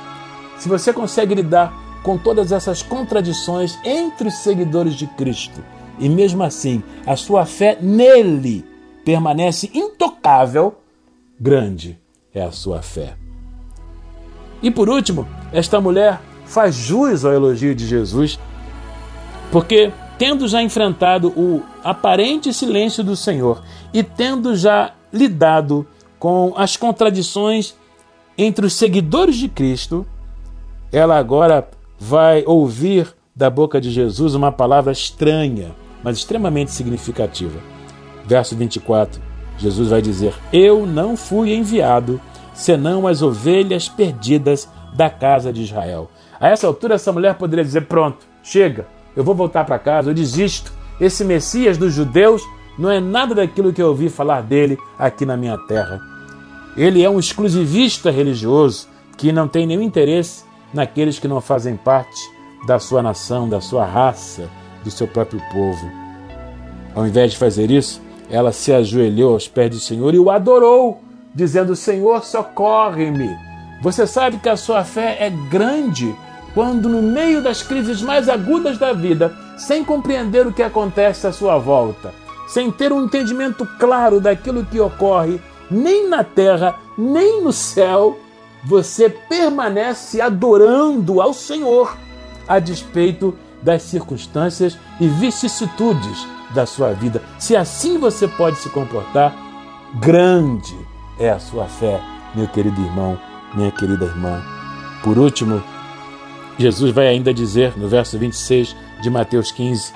Se 0.58 0.68
você 0.68 0.92
consegue 0.92 1.34
lidar 1.34 1.72
com 2.02 2.18
todas 2.18 2.52
essas 2.52 2.82
contradições 2.82 3.78
entre 3.82 4.28
os 4.28 4.34
seguidores 4.34 4.94
de 4.94 5.06
Cristo 5.06 5.64
e 5.98 6.06
mesmo 6.06 6.42
assim 6.42 6.82
a 7.06 7.16
sua 7.16 7.46
fé 7.46 7.78
nele 7.80 8.73
permanece 9.04 9.70
intocável, 9.74 10.78
grande 11.38 11.98
é 12.32 12.42
a 12.42 12.50
sua 12.50 12.82
fé. 12.82 13.16
E 14.62 14.70
por 14.70 14.88
último, 14.88 15.26
esta 15.52 15.80
mulher 15.80 16.20
faz 16.46 16.74
jus 16.74 17.24
ao 17.24 17.32
elogio 17.32 17.74
de 17.74 17.86
Jesus, 17.86 18.38
porque 19.52 19.92
tendo 20.18 20.48
já 20.48 20.62
enfrentado 20.62 21.28
o 21.36 21.62
aparente 21.82 22.52
silêncio 22.52 23.04
do 23.04 23.14
Senhor 23.14 23.62
e 23.92 24.02
tendo 24.02 24.56
já 24.56 24.92
lidado 25.12 25.86
com 26.18 26.54
as 26.56 26.76
contradições 26.76 27.76
entre 28.38 28.66
os 28.66 28.72
seguidores 28.72 29.36
de 29.36 29.48
Cristo, 29.48 30.06
ela 30.90 31.18
agora 31.18 31.68
vai 31.98 32.42
ouvir 32.46 33.14
da 33.34 33.50
boca 33.50 33.80
de 33.80 33.90
Jesus 33.90 34.34
uma 34.34 34.52
palavra 34.52 34.92
estranha, 34.92 35.74
mas 36.02 36.16
extremamente 36.16 36.70
significativa. 36.70 37.73
Verso 38.26 38.56
24, 38.56 39.20
Jesus 39.58 39.90
vai 39.90 40.00
dizer: 40.00 40.34
Eu 40.52 40.86
não 40.86 41.16
fui 41.16 41.54
enviado 41.54 42.20
senão 42.54 43.06
as 43.06 43.22
ovelhas 43.22 43.88
perdidas 43.88 44.68
da 44.94 45.10
casa 45.10 45.52
de 45.52 45.62
Israel. 45.62 46.10
A 46.40 46.48
essa 46.48 46.66
altura, 46.66 46.94
essa 46.94 47.12
mulher 47.12 47.34
poderia 47.34 47.64
dizer: 47.64 47.82
Pronto, 47.86 48.26
chega, 48.42 48.86
eu 49.16 49.24
vou 49.24 49.34
voltar 49.34 49.64
para 49.64 49.78
casa, 49.78 50.10
eu 50.10 50.14
desisto. 50.14 50.72
Esse 51.00 51.24
Messias 51.24 51.76
dos 51.76 51.92
judeus 51.92 52.42
não 52.78 52.90
é 52.90 53.00
nada 53.00 53.34
daquilo 53.34 53.72
que 53.72 53.82
eu 53.82 53.88
ouvi 53.88 54.08
falar 54.08 54.42
dele 54.42 54.78
aqui 54.98 55.26
na 55.26 55.36
minha 55.36 55.58
terra. 55.58 56.00
Ele 56.76 57.02
é 57.02 57.10
um 57.10 57.18
exclusivista 57.18 58.10
religioso 58.10 58.88
que 59.16 59.32
não 59.32 59.46
tem 59.46 59.66
nenhum 59.66 59.82
interesse 59.82 60.44
naqueles 60.72 61.18
que 61.18 61.28
não 61.28 61.40
fazem 61.40 61.76
parte 61.76 62.20
da 62.66 62.78
sua 62.78 63.02
nação, 63.02 63.48
da 63.48 63.60
sua 63.60 63.84
raça, 63.84 64.48
do 64.82 64.90
seu 64.90 65.06
próprio 65.06 65.40
povo. 65.52 65.90
Ao 66.94 67.06
invés 67.06 67.32
de 67.32 67.38
fazer 67.38 67.70
isso, 67.70 68.00
ela 68.34 68.50
se 68.50 68.72
ajoelhou 68.72 69.34
aos 69.34 69.46
pés 69.46 69.70
do 69.70 69.78
Senhor 69.78 70.12
e 70.12 70.18
o 70.18 70.28
adorou 70.28 71.00
dizendo: 71.32 71.76
Senhor, 71.76 72.24
socorre-me. 72.24 73.30
Você 73.80 74.06
sabe 74.06 74.38
que 74.38 74.48
a 74.48 74.56
sua 74.56 74.82
fé 74.82 75.16
é 75.20 75.30
grande 75.30 76.14
quando, 76.52 76.88
no 76.88 77.00
meio 77.00 77.40
das 77.40 77.62
crises 77.62 78.02
mais 78.02 78.28
agudas 78.28 78.76
da 78.76 78.92
vida, 78.92 79.32
sem 79.56 79.84
compreender 79.84 80.46
o 80.46 80.52
que 80.52 80.62
acontece 80.62 81.26
à 81.26 81.32
sua 81.32 81.58
volta, 81.58 82.12
sem 82.48 82.72
ter 82.72 82.92
um 82.92 83.04
entendimento 83.04 83.66
claro 83.78 84.20
daquilo 84.20 84.64
que 84.64 84.80
ocorre, 84.80 85.40
nem 85.70 86.08
na 86.08 86.24
terra, 86.24 86.74
nem 86.98 87.42
no 87.42 87.52
céu, 87.52 88.18
você 88.64 89.08
permanece 89.08 90.20
adorando 90.20 91.20
ao 91.20 91.32
Senhor, 91.32 91.96
a 92.48 92.58
despeito 92.58 93.36
das 93.62 93.82
circunstâncias 93.82 94.76
e 95.00 95.06
vicissitudes 95.06 96.26
da 96.54 96.64
sua 96.64 96.92
vida. 96.92 97.20
Se 97.38 97.54
assim 97.56 97.98
você 97.98 98.26
pode 98.26 98.58
se 98.58 98.70
comportar, 98.70 99.34
grande 99.96 100.74
é 101.18 101.30
a 101.30 101.38
sua 101.38 101.66
fé, 101.66 102.00
meu 102.34 102.48
querido 102.48 102.80
irmão, 102.80 103.18
minha 103.54 103.70
querida 103.70 104.04
irmã. 104.04 104.42
Por 105.02 105.18
último, 105.18 105.62
Jesus 106.58 106.92
vai 106.92 107.08
ainda 107.08 107.34
dizer 107.34 107.76
no 107.76 107.88
verso 107.88 108.18
26 108.18 108.74
de 109.02 109.10
Mateus 109.10 109.50
15: 109.50 109.92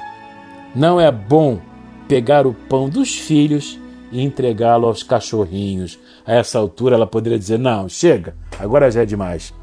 Não 0.75 1.01
é 1.01 1.11
bom 1.11 1.61
pegar 2.07 2.47
o 2.47 2.53
pão 2.53 2.89
dos 2.89 3.15
filhos 3.15 3.79
e 4.11 4.23
entregá-lo 4.23 4.87
aos 4.87 5.03
cachorrinhos. 5.03 5.99
A 6.27 6.35
essa 6.35 6.59
altura 6.59 6.97
ela 6.97 7.07
poderia 7.07 7.39
dizer: 7.39 7.59
Não, 7.59 7.89
chega, 7.89 8.35
agora 8.59 8.91
já 8.91 9.03
é 9.03 9.07
demais. 9.07 9.55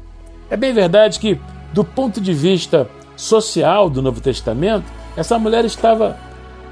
É 0.50 0.56
bem 0.56 0.72
verdade 0.72 1.18
que, 1.18 1.38
do 1.72 1.84
ponto 1.84 2.20
de 2.20 2.32
vista 2.32 2.88
social 3.16 3.90
do 3.90 4.00
Novo 4.00 4.20
Testamento, 4.20 4.84
essa 5.16 5.38
mulher 5.38 5.64
estava 5.64 6.16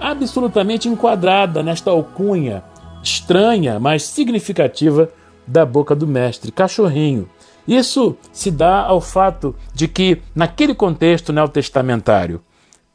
absolutamente 0.00 0.88
enquadrada 0.88 1.62
nesta 1.62 1.90
alcunha 1.90 2.62
estranha, 3.02 3.78
mas 3.78 4.02
significativa 4.02 5.10
da 5.46 5.64
boca 5.64 5.94
do 5.94 6.06
mestre, 6.06 6.50
cachorrinho. 6.50 7.28
Isso 7.66 8.16
se 8.32 8.50
dá 8.50 8.82
ao 8.82 9.00
fato 9.00 9.54
de 9.72 9.88
que, 9.88 10.20
naquele 10.34 10.74
contexto 10.74 11.32
neotestamentário, 11.32 12.40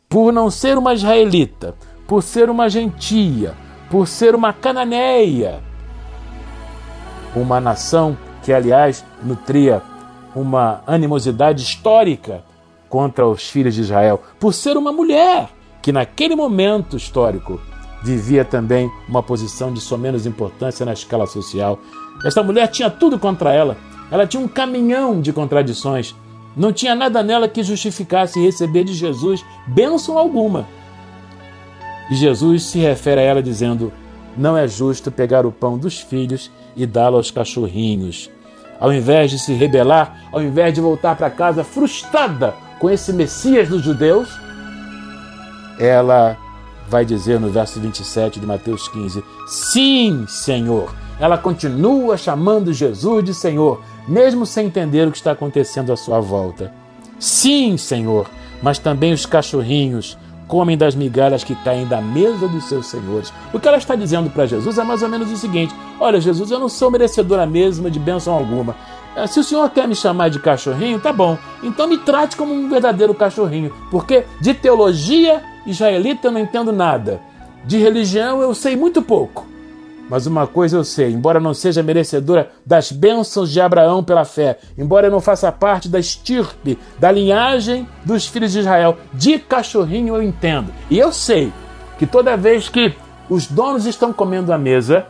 por 0.08 0.32
não 0.32 0.50
ser 0.50 0.78
uma 0.78 0.94
israelita, 0.94 1.76
por 2.08 2.24
ser 2.24 2.50
uma 2.50 2.70
gentia, 2.70 3.54
por 3.90 4.08
ser 4.08 4.36
uma 4.36 4.52
cananeia, 4.52 5.62
uma 7.36 7.60
nação 7.60 8.18
que, 8.44 8.52
aliás, 8.52 9.06
nutria 9.24 9.82
uma 10.36 10.82
animosidade 10.86 11.62
histórica 11.62 12.44
contra 12.88 13.28
os 13.28 13.50
filhos 13.50 13.76
de 13.76 13.82
Israel, 13.82 14.22
por 14.40 14.54
ser 14.54 14.78
uma 14.78 14.92
mulher 14.92 15.50
que, 15.82 15.92
naquele 15.92 16.36
momento 16.36 16.98
histórico, 16.98 17.60
vivia 18.04 18.46
também 18.46 18.92
uma 19.08 19.22
posição 19.22 19.74
de 19.74 19.82
somenos 19.82 20.26
importância 20.26 20.86
na 20.86 20.94
escala 20.94 21.26
social. 21.26 21.80
Essa 22.24 22.44
mulher 22.44 22.68
tinha 22.68 22.90
tudo 22.90 23.20
contra 23.20 23.54
ela. 23.54 23.78
Ela 24.12 24.26
tinha 24.26 24.42
um 24.42 24.48
caminhão 24.48 25.22
de 25.22 25.32
contradições. 25.32 26.16
Não 26.56 26.74
tinha 26.74 26.96
nada 26.96 27.22
nela 27.22 27.48
que 27.48 27.64
justificasse 27.64 28.40
receber 28.40 28.84
de 28.84 28.94
Jesus 28.94 29.46
bênção 29.68 30.18
alguma. 30.18 30.68
E 32.10 32.16
Jesus 32.16 32.64
se 32.64 32.80
refere 32.80 33.22
a 33.22 33.24
ela 33.24 33.44
dizendo: 33.44 33.94
Não 34.36 34.58
é 34.58 34.68
justo 34.68 35.12
pegar 35.12 35.46
o 35.46 35.52
pão 35.52 35.78
dos 35.78 36.00
filhos 36.00 36.52
e 36.76 36.86
dá-lo 36.86 37.18
aos 37.18 37.30
cachorrinhos. 37.30 38.30
Ao 38.80 38.92
invés 38.92 39.30
de 39.30 39.38
se 39.38 39.54
rebelar, 39.54 40.28
ao 40.32 40.42
invés 40.42 40.74
de 40.74 40.82
voltar 40.82 41.16
para 41.16 41.30
casa 41.30 41.64
frustrada 41.64 42.56
com 42.80 42.90
esse 42.90 43.12
Messias 43.14 43.68
dos 43.68 43.84
judeus, 43.84 44.30
ela 45.80 46.38
vai 46.90 47.06
dizer 47.06 47.40
no 47.40 47.50
verso 47.50 47.80
27 47.80 48.40
de 48.40 48.46
Mateus 48.46 48.88
15: 48.90 49.24
Sim, 49.48 50.26
Senhor. 50.28 50.94
Ela 51.20 51.38
continua 51.38 52.18
chamando 52.18 52.72
Jesus 52.72 53.24
de 53.24 53.34
Senhor, 53.34 53.82
mesmo 54.08 54.46
sem 54.46 54.68
entender 54.68 55.08
o 55.08 55.12
que 55.12 55.18
está 55.18 55.32
acontecendo 55.32 55.92
à 55.92 55.98
sua 55.98 56.20
volta. 56.20 56.74
Sim, 57.20 57.76
Senhor, 57.76 58.30
mas 58.62 58.80
também 58.80 59.12
os 59.12 59.26
cachorrinhos 59.26 60.18
comem 60.48 60.78
das 60.78 60.96
migalhas 60.96 61.44
que 61.44 61.56
caem 61.56 61.86
da 61.86 62.02
mesa 62.02 62.48
dos 62.48 62.64
seus 62.66 62.88
senhores. 62.88 63.34
O 63.54 63.60
que 63.60 63.68
ela 63.68 63.78
está 63.78 63.96
dizendo 63.96 64.30
para 64.30 64.46
Jesus 64.46 64.78
é 64.78 64.84
mais 64.84 65.04
ou 65.04 65.10
menos 65.10 65.32
o 65.32 65.38
seguinte: 65.38 65.76
Olha, 66.00 66.22
Jesus, 66.22 66.52
eu 66.52 66.60
não 66.60 66.70
sou 66.70 66.90
merecedora 66.90 67.46
mesma 67.46 67.92
de 67.92 68.00
bênção 68.00 68.34
alguma. 68.34 68.76
Eh, 69.16 69.28
se 69.28 69.40
o 69.40 69.44
senhor 69.44 69.70
quer 69.70 69.88
me 69.88 69.96
chamar 69.96 70.30
de 70.30 70.40
cachorrinho, 70.40 71.00
tá 71.00 71.12
bom. 71.12 71.38
Então 71.62 71.88
me 71.88 71.98
trate 71.98 72.38
como 72.38 72.54
um 72.54 72.70
verdadeiro 72.70 73.14
cachorrinho, 73.14 73.74
porque 73.92 74.26
de 74.40 74.54
teologia 74.54 75.44
israelita 75.70 76.28
eu 76.28 76.32
não 76.32 76.40
entendo 76.40 76.72
nada. 76.72 77.20
De 77.66 77.78
religião 77.78 78.42
eu 78.42 78.54
sei 78.54 78.76
muito 78.76 79.02
pouco. 79.02 79.48
Mas 80.10 80.26
uma 80.26 80.48
coisa 80.48 80.76
eu 80.76 80.84
sei, 80.84 81.12
embora 81.12 81.40
não 81.40 81.54
seja 81.54 81.84
merecedora 81.84 82.52
das 82.66 82.92
bênçãos 82.92 83.52
de 83.52 83.62
Abraão 83.62 84.04
pela 84.04 84.26
fé, 84.26 84.58
embora 84.76 85.06
eu 85.06 85.12
não 85.12 85.22
faça 85.22 85.52
parte 85.52 85.88
da 85.88 86.00
estirpe, 86.00 86.80
da 86.98 87.12
linhagem 87.12 87.88
dos 88.04 88.28
filhos 88.28 88.54
de 88.54 88.60
Israel, 88.60 88.98
de 89.14 89.38
cachorrinho 89.38 90.16
eu 90.16 90.24
entendo. 90.24 90.74
E 90.90 90.98
eu 90.98 91.12
sei 91.12 91.54
que 92.00 92.08
toda 92.08 92.36
vez 92.36 92.68
que 92.68 92.96
os 93.30 93.46
donos 93.46 93.86
estão 93.86 94.12
comendo 94.12 94.52
à 94.52 94.58
mesa, 94.58 95.06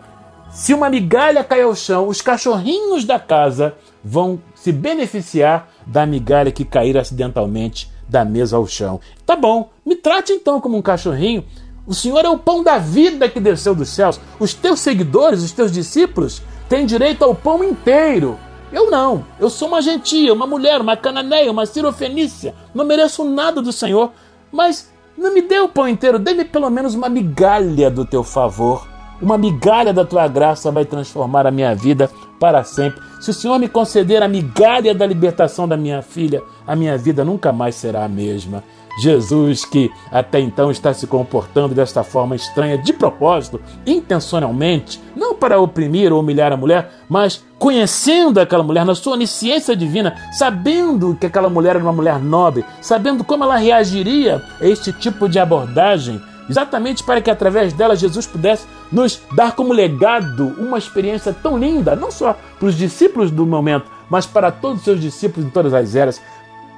se 0.52 0.74
uma 0.74 0.89
migalha 0.89 1.45
cai 1.45 1.62
ao 1.62 1.76
chão, 1.76 2.08
os 2.08 2.22
cachorrinhos 2.22 3.06
da 3.06 3.17
casa 3.17 3.76
vão 4.04 4.41
se 4.54 4.72
beneficiar 4.72 5.69
da 5.88 6.06
migalha 6.06 6.52
que 6.52 6.65
cair 6.65 6.98
acidentalmente 6.98 7.89
da 8.10 8.26
mesa 8.26 8.58
ao 8.58 8.65
chão. 8.67 9.00
Tá 9.26 9.36
bom, 9.36 9.69
me 9.86 9.95
trate 9.95 10.34
então 10.34 10.60
como 10.60 10.76
um 10.76 10.82
cachorrinho. 10.82 11.45
O 11.86 11.93
Senhor 11.93 12.26
é 12.26 12.30
o 12.30 12.38
pão 12.38 12.63
da 12.63 12.78
vida 12.78 13.30
que 13.30 13.39
desceu 13.39 13.74
dos 13.74 13.89
céus. 13.89 14.19
Os 14.39 14.54
teus 14.54 14.80
seguidores, 14.80 15.43
os 15.43 15.52
teus 15.52 15.72
discípulos, 15.72 16.41
têm 16.67 16.86
direito 16.86 17.24
ao 17.24 17.34
pão 17.34 17.63
inteiro. 17.63 18.38
Eu 18.72 18.91
não. 18.91 19.26
Eu 19.39 19.50
sou 19.50 19.67
uma 19.67 19.82
gentia, 19.82 20.34
uma 20.34 20.45
mulher, 20.45 20.82
uma 20.82 20.98
cananeia, 20.98 21.52
uma 21.52 21.65
cirofenícia. 21.65 22.54
Não 22.74 22.86
mereço 22.86 23.24
nada 23.24 23.62
do 23.62 23.72
Senhor. 23.72 24.12
Mas 24.52 24.91
não 25.17 25.34
me 25.34 25.41
dê 25.41 25.60
o 25.60 25.69
pão 25.69 25.88
inteiro, 25.88 26.17
dê-me 26.17 26.45
pelo 26.45 26.69
menos 26.69 26.95
uma 26.95 27.10
migalha 27.10 27.89
do 27.91 28.06
teu 28.06 28.24
favor. 28.24 28.88
Uma 29.21 29.38
migalha 29.38 29.93
da 29.93 30.05
tua 30.05 30.27
graça 30.27 30.71
vai 30.71 30.86
transformar 30.86 31.45
a 31.45 31.51
minha 31.51 31.75
vida 31.75 32.10
para 32.39 32.63
sempre. 32.63 33.01
Se 33.19 33.32
o 33.32 33.34
Senhor 33.34 33.60
me 33.60 33.67
conceder 33.67 34.23
a 34.23 34.27
migalha 34.27 34.95
da 34.95 35.05
libertação 35.05 35.67
da 35.67 35.75
minha 35.75 36.01
filha, 36.01 36.41
a 36.65 36.75
minha 36.75 36.97
vida 36.97 37.25
nunca 37.25 37.51
mais 37.51 37.75
será 37.75 38.05
a 38.05 38.10
mesma. 38.10 38.63
Jesus, 38.99 39.65
que 39.65 39.91
até 40.12 40.39
então 40.39 40.71
está 40.71 40.93
se 40.93 41.08
comportando 41.08 41.75
desta 41.75 42.03
forma 42.03 42.36
estranha, 42.36 42.77
de 42.77 42.93
propósito, 42.93 43.60
intencionalmente, 43.86 45.01
não 45.15 45.36
para 45.36 45.60
oprimir 45.60 46.12
ou 46.12 46.19
humilhar 46.19 46.51
a 46.51 46.58
mulher, 46.58 46.91
mas 47.08 47.43
conhecendo 47.58 48.39
aquela 48.39 48.63
mulher 48.63 48.86
na 48.86 48.95
sua 48.95 49.13
onisciência 49.13 49.75
divina, 49.75 50.15
sabendo 50.32 51.15
que 51.15 51.25
aquela 51.25 51.49
mulher 51.49 51.75
era 51.75 51.84
uma 51.84 51.93
mulher 51.93 52.19
nobre, 52.19 52.65
sabendo 52.82 53.23
como 53.23 53.43
ela 53.43 53.58
reagiria 53.58 54.41
a 54.60 54.65
este 54.65 54.91
tipo 54.91 55.27
de 55.27 55.39
abordagem, 55.39 56.21
exatamente 56.49 57.03
para 57.03 57.21
que 57.21 57.29
através 57.29 57.71
dela 57.73 57.95
Jesus 57.95 58.25
pudesse 58.25 58.65
nos 58.91 59.21
dar 59.35 59.55
como 59.55 59.71
legado 59.71 60.55
uma 60.57 60.77
experiência 60.77 61.33
tão 61.33 61.57
linda, 61.57 61.95
não 61.95 62.12
só 62.12 62.35
para 62.57 62.67
os 62.67 62.75
discípulos 62.75 63.29
do 63.29 63.45
momento, 63.45 63.89
mas 64.09 64.25
para 64.25 64.51
todos 64.51 64.79
os 64.79 64.83
seus 64.83 64.99
discípulos 64.99 65.45
em 65.47 65.51
todas 65.51 65.73
as 65.73 65.95
eras. 65.95 66.21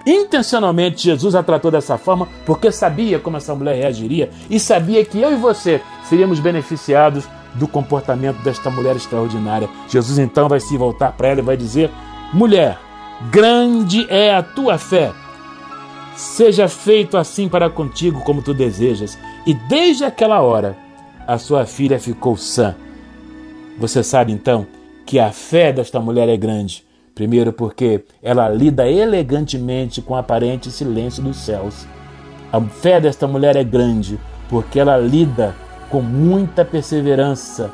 Intencionalmente 0.05 1.03
Jesus 1.03 1.35
a 1.35 1.43
tratou 1.43 1.69
dessa 1.69 1.97
forma 1.97 2.27
porque 2.45 2.71
sabia 2.71 3.19
como 3.19 3.37
essa 3.37 3.53
mulher 3.53 3.75
reagiria 3.75 4.31
e 4.49 4.59
sabia 4.59 5.05
que 5.05 5.19
eu 5.21 5.31
e 5.31 5.35
você 5.35 5.81
seríamos 6.09 6.39
beneficiados 6.39 7.27
do 7.53 7.67
comportamento 7.67 8.41
desta 8.43 8.69
mulher 8.69 8.95
extraordinária. 8.95 9.69
Jesus 9.87 10.17
então 10.17 10.49
vai 10.49 10.59
se 10.59 10.77
voltar 10.77 11.11
para 11.11 11.27
ela 11.27 11.39
e 11.39 11.43
vai 11.43 11.57
dizer: 11.57 11.91
Mulher, 12.33 12.79
grande 13.29 14.07
é 14.09 14.33
a 14.33 14.41
tua 14.41 14.77
fé. 14.77 15.11
Seja 16.15 16.67
feito 16.67 17.17
assim 17.17 17.47
para 17.47 17.69
contigo 17.69 18.21
como 18.21 18.41
tu 18.41 18.53
desejas. 18.53 19.17
E 19.45 19.55
desde 19.55 20.05
aquela 20.05 20.41
hora, 20.41 20.77
a 21.27 21.37
sua 21.39 21.65
filha 21.65 21.99
ficou 21.99 22.37
sã. 22.37 22.75
Você 23.79 24.03
sabe 24.03 24.31
então 24.31 24.67
que 25.05 25.19
a 25.19 25.31
fé 25.31 25.73
desta 25.73 25.99
mulher 25.99 26.29
é 26.29 26.37
grande. 26.37 26.85
Primeiro, 27.15 27.51
porque 27.51 28.05
ela 28.21 28.47
lida 28.49 28.87
elegantemente 28.87 30.01
com 30.01 30.13
o 30.13 30.17
aparente 30.17 30.69
silêncio 30.69 31.23
dos 31.23 31.37
céus. 31.37 31.87
A 32.53 32.61
fé 32.61 33.01
desta 33.01 33.27
mulher 33.27 33.55
é 33.55 33.63
grande, 33.63 34.19
porque 34.47 34.79
ela 34.79 34.97
lida 34.97 35.55
com 35.89 36.01
muita 36.01 36.63
perseverança 36.63 37.71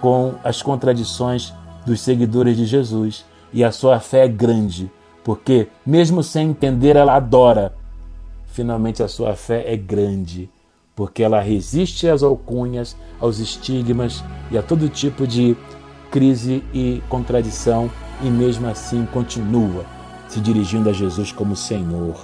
com 0.00 0.34
as 0.42 0.60
contradições 0.60 1.54
dos 1.86 2.00
seguidores 2.00 2.56
de 2.56 2.66
Jesus. 2.66 3.24
E 3.52 3.62
a 3.62 3.70
sua 3.70 4.00
fé 4.00 4.24
é 4.24 4.28
grande, 4.28 4.90
porque, 5.22 5.68
mesmo 5.86 6.22
sem 6.22 6.50
entender, 6.50 6.96
ela 6.96 7.14
adora. 7.14 7.74
Finalmente, 8.46 9.02
a 9.02 9.08
sua 9.08 9.36
fé 9.36 9.64
é 9.72 9.76
grande, 9.76 10.50
porque 10.96 11.22
ela 11.22 11.40
resiste 11.40 12.08
às 12.08 12.22
alcunhas, 12.22 12.96
aos 13.20 13.38
estigmas 13.38 14.24
e 14.50 14.56
a 14.56 14.62
todo 14.62 14.88
tipo 14.88 15.26
de 15.26 15.54
crise 16.10 16.64
e 16.72 17.02
contradição 17.10 17.90
e 18.22 18.30
mesmo 18.30 18.66
assim 18.66 19.04
continua 19.12 19.84
se 20.26 20.40
dirigindo 20.40 20.88
a 20.88 20.92
Jesus 20.94 21.30
como 21.30 21.54
Senhor. 21.54 22.16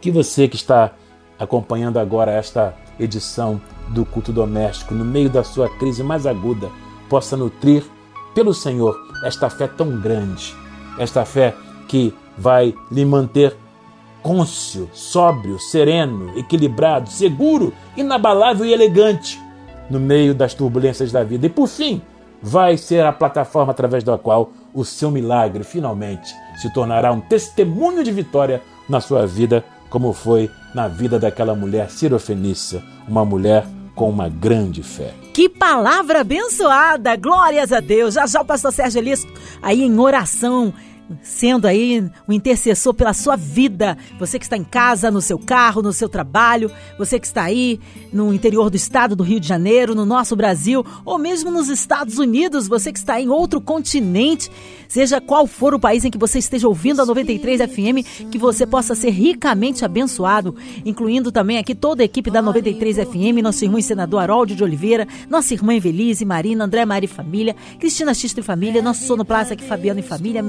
Que 0.00 0.12
você 0.12 0.46
que 0.46 0.54
está 0.54 0.92
acompanhando 1.36 1.98
agora 1.98 2.30
esta 2.30 2.74
edição 2.98 3.60
do 3.88 4.06
culto 4.06 4.32
doméstico, 4.32 4.94
no 4.94 5.04
meio 5.04 5.28
da 5.28 5.42
sua 5.42 5.68
crise 5.78 6.04
mais 6.04 6.26
aguda, 6.26 6.70
possa 7.08 7.36
nutrir 7.36 7.84
pelo 8.34 8.54
Senhor 8.54 8.96
esta 9.24 9.50
fé 9.50 9.66
tão 9.66 10.00
grande, 10.00 10.54
esta 10.96 11.24
fé 11.24 11.56
que 11.88 12.14
vai 12.36 12.72
lhe 12.90 13.04
manter 13.04 13.56
cônscio, 14.22 14.88
sóbrio, 14.92 15.58
sereno, 15.58 16.36
equilibrado, 16.38 17.10
seguro, 17.10 17.72
inabalável 17.96 18.66
e 18.66 18.72
elegante 18.72 19.40
no 19.88 19.98
meio 19.98 20.34
das 20.34 20.54
turbulências 20.54 21.10
da 21.10 21.24
vida. 21.24 21.46
E 21.46 21.50
por 21.50 21.66
fim, 21.66 22.02
vai 22.42 22.76
ser 22.76 23.04
a 23.04 23.12
plataforma 23.12 23.72
através 23.72 24.04
da 24.04 24.18
qual 24.18 24.52
o 24.72 24.84
seu 24.84 25.10
milagre 25.10 25.64
finalmente 25.64 26.34
se 26.60 26.72
tornará 26.72 27.12
um 27.12 27.20
testemunho 27.20 28.04
de 28.04 28.12
vitória 28.12 28.62
na 28.88 29.00
sua 29.00 29.26
vida, 29.26 29.64
como 29.90 30.12
foi 30.12 30.50
na 30.74 30.88
vida 30.88 31.18
daquela 31.18 31.54
mulher 31.54 31.90
cirofenícia, 31.90 32.82
uma 33.06 33.24
mulher 33.24 33.66
com 33.94 34.08
uma 34.08 34.28
grande 34.28 34.82
fé. 34.82 35.12
Que 35.34 35.48
palavra 35.48 36.20
abençoada! 36.20 37.16
Glórias 37.16 37.72
a 37.72 37.80
Deus! 37.80 38.14
Já 38.14 38.26
já 38.26 38.40
o 38.40 38.44
pastor 38.44 38.72
Sérgio 38.72 38.98
Elias 39.00 39.26
aí 39.62 39.82
em 39.82 39.98
oração 39.98 40.72
sendo 41.22 41.66
aí 41.66 42.02
um 42.28 42.32
intercessor 42.32 42.94
pela 42.94 43.12
sua 43.12 43.36
vida. 43.36 43.96
Você 44.18 44.38
que 44.38 44.44
está 44.44 44.56
em 44.56 44.64
casa, 44.64 45.10
no 45.10 45.20
seu 45.20 45.38
carro, 45.38 45.82
no 45.82 45.92
seu 45.92 46.08
trabalho, 46.08 46.70
você 46.98 47.18
que 47.18 47.26
está 47.26 47.44
aí 47.44 47.80
no 48.12 48.32
interior 48.32 48.70
do 48.70 48.76
estado 48.76 49.14
do 49.14 49.22
Rio 49.22 49.40
de 49.40 49.48
Janeiro, 49.48 49.94
no 49.94 50.04
nosso 50.04 50.36
Brasil, 50.36 50.84
ou 51.04 51.18
mesmo 51.18 51.50
nos 51.50 51.68
Estados 51.68 52.18
Unidos, 52.18 52.68
você 52.68 52.92
que 52.92 52.98
está 52.98 53.20
em 53.20 53.28
outro 53.28 53.60
continente, 53.60 54.50
seja 54.88 55.20
qual 55.20 55.46
for 55.46 55.74
o 55.74 55.80
país 55.80 56.04
em 56.04 56.10
que 56.10 56.18
você 56.18 56.38
esteja 56.38 56.66
ouvindo 56.66 57.02
a 57.02 57.06
93 57.06 57.60
FM, 57.60 58.28
que 58.30 58.38
você 58.38 58.66
possa 58.66 58.94
ser 58.94 59.10
ricamente 59.10 59.84
abençoado, 59.84 60.56
incluindo 60.84 61.30
também 61.30 61.58
aqui 61.58 61.74
toda 61.74 62.02
a 62.02 62.04
equipe 62.04 62.30
da 62.30 62.40
93 62.40 62.96
FM, 62.96 63.42
nosso 63.42 63.64
irmão 63.64 63.78
e 63.78 63.82
senador 63.82 64.20
Haroldo 64.20 64.54
de 64.54 64.64
Oliveira, 64.64 65.06
nossa 65.28 65.52
irmã 65.54 65.74
Evelise, 65.74 66.24
Marina, 66.24 66.64
André 66.64 66.84
Mari 66.84 67.06
Família, 67.06 67.54
Cristina 67.78 68.14
Xista 68.14 68.40
e 68.40 68.42
Família, 68.42 68.82
nosso 68.82 69.04
sonoplasta 69.04 69.54
aqui 69.54 69.64
Fabiano 69.64 70.00
e 70.00 70.02
Família, 70.02 70.42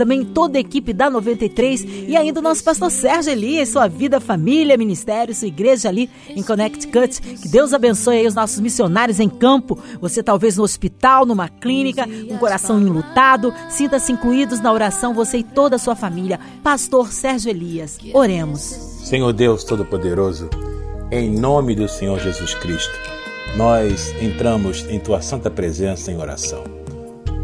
também 0.00 0.24
toda 0.24 0.56
a 0.56 0.60
equipe 0.62 0.94
da 0.94 1.10
93 1.10 1.84
e 2.08 2.16
ainda 2.16 2.40
o 2.40 2.42
nosso 2.42 2.64
pastor 2.64 2.90
Sérgio 2.90 3.32
Elias, 3.32 3.68
sua 3.68 3.86
vida, 3.86 4.18
família, 4.18 4.74
ministério, 4.78 5.34
sua 5.34 5.48
igreja 5.48 5.90
ali 5.90 6.08
em 6.26 6.42
Connecticut. 6.42 7.20
Que 7.20 7.48
Deus 7.50 7.74
abençoe 7.74 8.16
aí 8.16 8.26
os 8.26 8.34
nossos 8.34 8.60
missionários 8.60 9.20
em 9.20 9.28
campo. 9.28 9.78
Você 10.00 10.22
talvez 10.22 10.56
no 10.56 10.62
hospital, 10.62 11.26
numa 11.26 11.50
clínica, 11.50 12.06
com 12.06 12.34
um 12.34 12.38
coração 12.38 12.80
enlutado, 12.80 13.52
sinta-se 13.68 14.10
incluídos 14.10 14.58
na 14.58 14.72
oração, 14.72 15.12
você 15.12 15.36
e 15.36 15.44
toda 15.44 15.76
a 15.76 15.78
sua 15.78 15.94
família. 15.94 16.40
Pastor 16.62 17.12
Sérgio 17.12 17.50
Elias, 17.50 17.98
oremos. 18.14 18.60
Senhor 19.04 19.34
Deus 19.34 19.64
Todo-Poderoso, 19.64 20.48
em 21.10 21.30
nome 21.30 21.74
do 21.74 21.86
Senhor 21.86 22.18
Jesus 22.18 22.54
Cristo, 22.54 22.98
nós 23.54 24.14
entramos 24.18 24.82
em 24.88 24.98
tua 24.98 25.20
santa 25.20 25.50
presença 25.50 26.10
em 26.10 26.16
oração 26.16 26.79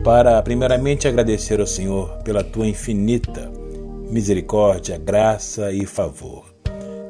para 0.06 0.40
primeiramente 0.40 1.08
agradecer 1.08 1.58
ao 1.58 1.66
Senhor 1.66 2.18
pela 2.22 2.44
tua 2.44 2.64
infinita 2.64 3.50
misericórdia, 4.08 4.96
graça 4.96 5.72
e 5.72 5.84
favor. 5.84 6.44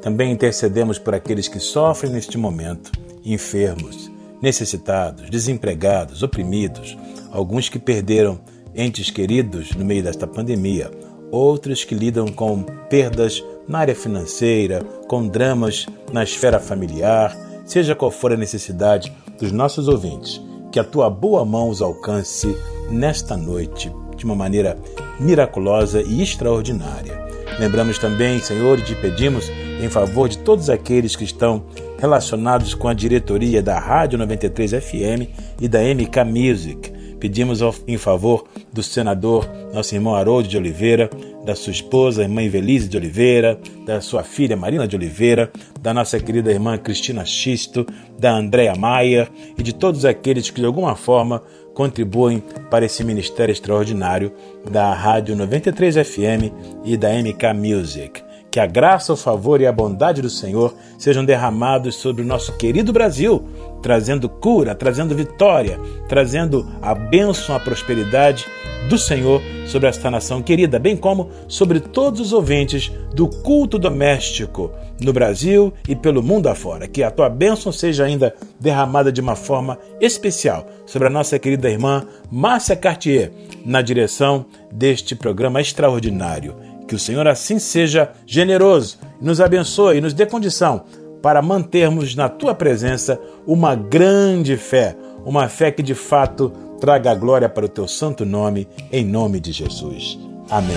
Também 0.00 0.32
intercedemos 0.32 0.98
por 0.98 1.14
aqueles 1.14 1.46
que 1.46 1.61
sofrem 1.61 2.11
neste 2.11 2.38
momento, 2.38 2.90
enfermos, 3.22 4.11
necessitados, 4.40 5.28
desempregados, 5.28 6.22
oprimidos, 6.22 6.96
alguns 7.30 7.68
que 7.68 7.78
perderam 7.78 8.40
entes 8.74 9.11
queridos 9.11 9.72
no 9.72 9.85
meio 9.85 10.02
desta 10.02 10.26
pandemia, 10.26 10.90
outros 11.30 11.85
que 11.85 11.94
lidam 11.94 12.28
com 12.28 12.62
perdas 12.88 13.44
na 13.68 13.80
área 13.80 13.94
financeira, 13.94 14.82
com 15.06 15.28
dramas 15.28 15.85
na 16.11 16.24
esfera 16.24 16.59
familiar, 16.59 17.37
seja 17.66 17.94
qual 17.94 18.11
for 18.11 18.32
a 18.32 18.38
necessidade 18.38 19.12
dos 19.38 19.52
nossos 19.52 19.87
ouvintes, 19.87 20.40
que 20.77 20.81
a 20.81 20.85
tua 20.85 21.09
boa 21.09 21.43
mão 21.43 21.71
os 21.71 21.81
alcance 21.81 22.55
nesta 22.91 23.35
noite 23.35 23.91
de 24.15 24.27
uma 24.27 24.35
maneira 24.35 24.77
miraculosa 25.19 26.03
e 26.03 26.23
extraordinária. 26.23 27.19
Lembramos 27.59 27.97
também, 27.97 28.39
Senhor, 28.41 28.79
e 28.79 28.83
te 28.83 28.95
pedimos 28.95 29.51
em 29.81 29.89
favor 29.89 30.29
de 30.29 30.37
todos 30.37 30.69
aqueles 30.69 31.17
que 31.17 31.25
estão 31.25 31.65
relacionados 31.99 32.75
com 32.75 32.89
a 32.89 32.93
diretoria 32.93 33.62
da 33.62 33.79
Rádio 33.79 34.19
93 34.19 34.73
FM 34.73 35.33
e 35.59 35.67
da 35.67 35.79
MK 35.81 36.25
Music. 36.27 36.93
Pedimos 37.18 37.61
em 37.87 37.96
favor 37.96 38.44
do 38.72 38.83
senador, 38.83 39.48
nosso 39.72 39.94
irmão 39.94 40.14
Haroldo 40.14 40.48
de 40.48 40.57
Oliveira, 40.57 41.09
da 41.44 41.55
sua 41.55 41.70
esposa, 41.70 42.22
irmã 42.22 42.42
Evelise 42.42 42.88
de 42.88 42.96
Oliveira, 42.96 43.59
da 43.87 44.00
sua 44.00 44.22
filha 44.22 44.57
Marina 44.57 44.87
de 44.87 44.96
Oliveira, 44.96 45.50
da 45.81 45.94
nossa 45.94 46.18
querida 46.18 46.50
irmã 46.50 46.76
Cristina 46.76 47.24
Xisto, 47.24 47.87
da 48.18 48.33
Andréa 48.33 48.74
Maia 48.74 49.29
e 49.57 49.62
de 49.62 49.72
todos 49.72 50.05
aqueles 50.05 50.50
que 50.50 50.61
de 50.61 50.66
alguma 50.66 50.96
forma 50.96 51.42
contribuem 51.72 52.42
para 52.70 52.85
esse 52.85 53.05
ministério 53.05 53.52
extraordinário 53.52 54.33
da 54.70 54.92
Rádio 54.92 55.37
93 55.37 55.96
FM 55.96 56.52
e 56.85 56.96
da 56.96 57.11
MK 57.11 57.52
Music. 57.55 58.26
Que 58.57 58.61
a 58.61 58.64
graça, 58.64 59.12
o 59.12 59.16
favor 59.19 59.61
e 59.61 59.66
a 59.66 59.71
bondade 59.71 60.23
do 60.23 60.31
Senhor 60.31 60.75
sejam 60.97 61.23
derramados 61.23 61.97
sobre 61.97 62.23
o 62.23 62.25
nosso 62.25 62.57
querido 62.57 62.90
Brasil, 62.90 63.45
trazendo 63.83 64.31
cura, 64.31 64.75
trazendo 64.75 65.14
vitória, 65.14 65.79
trazendo 66.09 66.66
a 66.81 66.95
bênção, 66.95 67.55
a 67.55 67.61
prosperidade 67.61 68.47
do 68.88 68.97
Senhor 68.97 69.42
sobre 69.66 69.90
esta 69.90 70.11
nação 70.11 70.40
querida, 70.40 70.79
bem 70.79 70.97
como 70.97 71.29
sobre 71.47 71.81
todos 71.81 72.19
os 72.19 72.33
ouvintes 72.33 72.90
do 73.14 73.29
culto 73.29 73.79
doméstico 73.79 74.73
no 75.03 75.12
Brasil 75.12 75.71
e 75.87 75.95
pelo 75.95 76.23
mundo 76.23 76.49
afora. 76.49 76.88
Que 76.88 77.03
a 77.03 77.11
tua 77.11 77.29
bênção 77.29 77.71
seja 77.71 78.05
ainda 78.05 78.35
derramada 78.59 79.12
de 79.12 79.21
uma 79.21 79.37
forma 79.37 79.79
especial 80.01 80.66
sobre 80.87 81.09
a 81.09 81.11
nossa 81.11 81.38
querida 81.38 81.69
irmã 81.69 82.07
Márcia 82.31 82.75
Cartier, 82.75 83.31
na 83.66 83.83
direção 83.83 84.47
deste 84.73 85.14
programa 85.14 85.61
extraordinário. 85.61 86.55
Que 86.87 86.94
o 86.94 86.99
Senhor 86.99 87.27
assim 87.27 87.59
seja 87.59 88.12
generoso, 88.27 88.99
nos 89.20 89.40
abençoe 89.40 89.99
e 89.99 90.01
nos 90.01 90.14
dê 90.14 90.25
condição 90.25 90.85
para 91.20 91.42
mantermos 91.42 92.14
na 92.14 92.29
tua 92.29 92.55
presença 92.55 93.20
uma 93.46 93.75
grande 93.75 94.57
fé, 94.57 94.96
uma 95.25 95.49
fé 95.49 95.72
que 95.72 95.83
de 95.83 95.94
fato 95.94 96.53
traga 96.81 97.14
glória 97.14 97.49
para 97.49 97.64
o 97.64 97.68
teu 97.68 97.88
santo 97.88 98.25
nome, 98.25 98.68
em 98.92 99.05
nome 99.05 99.40
de 99.40 99.51
Jesus. 99.51 100.18
Amém. 100.49 100.77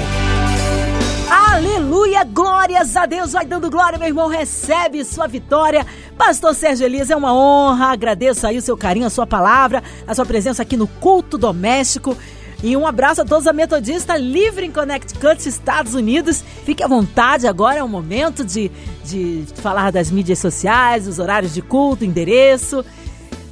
Aleluia, 1.29 2.23
glórias 2.23 2.95
a 2.95 3.05
Deus, 3.05 3.33
vai 3.33 3.45
dando 3.45 3.69
glória, 3.69 3.99
meu 3.99 4.07
irmão, 4.07 4.27
recebe 4.27 5.03
sua 5.03 5.27
vitória. 5.27 5.85
Pastor 6.17 6.55
Sérgio 6.55 6.85
Elias, 6.85 7.11
é 7.11 7.15
uma 7.15 7.33
honra, 7.33 7.91
agradeço 7.91 8.47
aí 8.47 8.57
o 8.57 8.61
seu 8.61 8.75
carinho, 8.75 9.05
a 9.05 9.09
sua 9.09 9.27
palavra, 9.27 9.83
a 10.07 10.15
sua 10.15 10.25
presença 10.25 10.63
aqui 10.63 10.75
no 10.75 10.87
culto 10.87 11.37
doméstico. 11.37 12.17
E 12.61 12.75
um 12.75 12.85
abraço 12.85 13.21
a 13.21 13.25
todos 13.25 13.47
a 13.47 13.53
Metodista 13.53 14.17
Livre 14.17 14.65
em 14.65 14.71
Connecticut, 14.71 15.47
Estados 15.47 15.93
Unidos. 15.93 16.43
Fique 16.65 16.83
à 16.83 16.87
vontade, 16.87 17.47
agora 17.47 17.79
é 17.79 17.83
o 17.83 17.87
momento 17.87 18.43
de, 18.43 18.69
de 19.05 19.45
falar 19.55 19.93
das 19.93 20.11
mídias 20.11 20.39
sociais, 20.39 21.07
os 21.07 21.19
horários 21.19 21.53
de 21.53 21.61
culto, 21.61 22.03
endereço. 22.03 22.83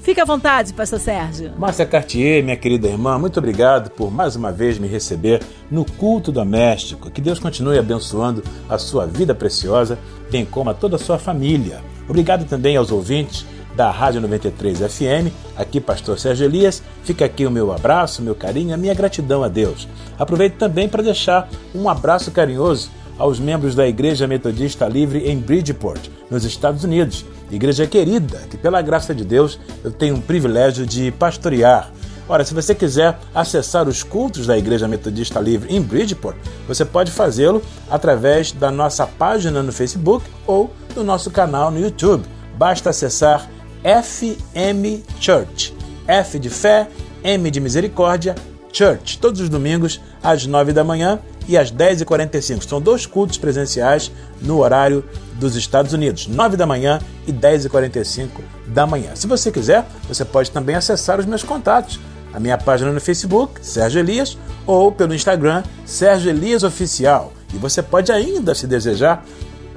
Fique 0.04 0.20
à 0.20 0.26
vontade, 0.26 0.74
pastor 0.74 1.00
Sérgio. 1.00 1.54
Márcia 1.58 1.86
Cartier, 1.86 2.44
minha 2.44 2.58
querida 2.58 2.88
irmã, 2.88 3.18
muito 3.18 3.40
obrigado 3.40 3.90
por 3.92 4.12
mais 4.12 4.36
uma 4.36 4.52
vez 4.52 4.78
me 4.78 4.88
receber 4.88 5.42
no 5.72 5.86
culto 5.86 6.30
doméstico. 6.30 7.10
Que 7.10 7.22
Deus 7.22 7.40
continue 7.40 7.80
abençoando 7.80 8.44
a 8.70 8.78
sua 8.78 9.06
vida 9.06 9.34
preciosa, 9.34 9.98
bem 10.30 10.46
como 10.46 10.70
a 10.70 10.74
toda 10.74 10.98
a 10.98 11.00
sua 11.00 11.18
família. 11.18 11.82
Obrigado 12.10 12.46
também 12.46 12.76
aos 12.76 12.92
ouvintes 12.92 13.46
da 13.78 13.92
Rádio 13.92 14.20
93 14.22 14.80
FM, 14.80 15.32
aqui 15.56 15.80
Pastor 15.80 16.18
Sérgio 16.18 16.46
Elias. 16.46 16.82
Fica 17.04 17.26
aqui 17.26 17.46
o 17.46 17.52
meu 17.52 17.72
abraço, 17.72 18.24
meu 18.24 18.34
carinho, 18.34 18.74
a 18.74 18.78
minha 18.78 18.94
gratidão 18.96 19.44
a 19.44 19.48
Deus. 19.48 19.88
Aproveito 20.18 20.56
também 20.56 20.90
para 20.90 21.04
deixar 21.04 21.48
um 21.76 21.88
abraço 21.88 22.32
carinhoso 22.32 22.90
aos 23.20 23.40
membros 23.40 23.76
da 23.76 23.88
Igreja 23.88 24.28
Metodista 24.28 24.88
Livre 24.88 25.30
em 25.30 25.38
Bridgeport, 25.38 26.10
nos 26.30 26.44
Estados 26.44 26.84
Unidos. 26.84 27.24
Igreja 27.52 27.86
querida, 27.86 28.40
que 28.50 28.58
pela 28.58 28.82
graça 28.82 29.14
de 29.14 29.24
Deus 29.24 29.60
eu 29.84 29.92
tenho 29.92 30.16
o 30.16 30.22
privilégio 30.22 30.84
de 30.84 31.12
pastorear. 31.12 31.92
Ora, 32.28 32.44
se 32.44 32.56
você 32.56 32.74
quiser 32.74 33.18
acessar 33.34 33.88
os 33.88 34.02
cultos 34.02 34.48
da 34.48 34.58
Igreja 34.58 34.88
Metodista 34.88 35.40
Livre 35.40 35.74
em 35.74 35.82
Bridgeport, 35.82 36.36
você 36.68 36.84
pode 36.84 37.12
fazê-lo 37.12 37.62
através 37.90 38.52
da 38.52 38.72
nossa 38.72 39.06
página 39.06 39.62
no 39.62 39.72
Facebook 39.72 40.26
ou 40.48 40.74
do 40.96 41.04
nosso 41.04 41.30
canal 41.30 41.70
no 41.70 41.80
YouTube. 41.80 42.26
Basta 42.58 42.90
acessar 42.90 43.48
FM 43.88 45.02
Church. 45.22 45.74
F 46.06 46.38
de 46.38 46.50
fé, 46.50 46.90
M 47.24 47.50
de 47.50 47.62
misericórdia, 47.62 48.36
Church, 48.74 49.18
todos 49.18 49.40
os 49.40 49.48
domingos 49.48 50.02
às 50.22 50.46
9 50.46 50.74
da 50.74 50.84
manhã 50.84 51.22
e 51.48 51.58
às 51.58 51.72
10h45. 51.72 52.68
São 52.68 52.82
dois 52.82 53.06
cultos 53.06 53.38
presenciais 53.38 54.12
no 54.42 54.60
horário 54.60 55.06
dos 55.36 55.56
Estados 55.56 55.94
Unidos, 55.94 56.28
9 56.28 56.58
da 56.58 56.66
manhã 56.66 57.00
e 57.26 57.32
10h45 57.32 58.28
da 58.68 58.86
manhã. 58.86 59.16
Se 59.16 59.26
você 59.26 59.54
quiser, 59.54 59.86
você 60.06 60.26
pode 60.26 60.52
também 60.52 60.76
acessar 60.76 61.18
os 61.18 61.26
meus 61.26 61.44
contatos. 61.44 61.98
A 62.34 62.42
minha 62.42 62.58
página 62.58 62.92
no 62.92 63.00
Facebook, 63.00 63.66
Sérgio 63.66 64.00
Elias, 64.00 64.38
ou 64.66 64.92
pelo 64.92 65.16
Instagram, 65.16 65.64
Sérgio 65.86 66.30
Elias 66.30 66.64
Oficial. 66.64 67.32
E 67.54 67.58
você 67.58 67.82
pode 67.82 68.12
ainda, 68.12 68.54
se 68.54 68.68
desejar, 68.68 69.24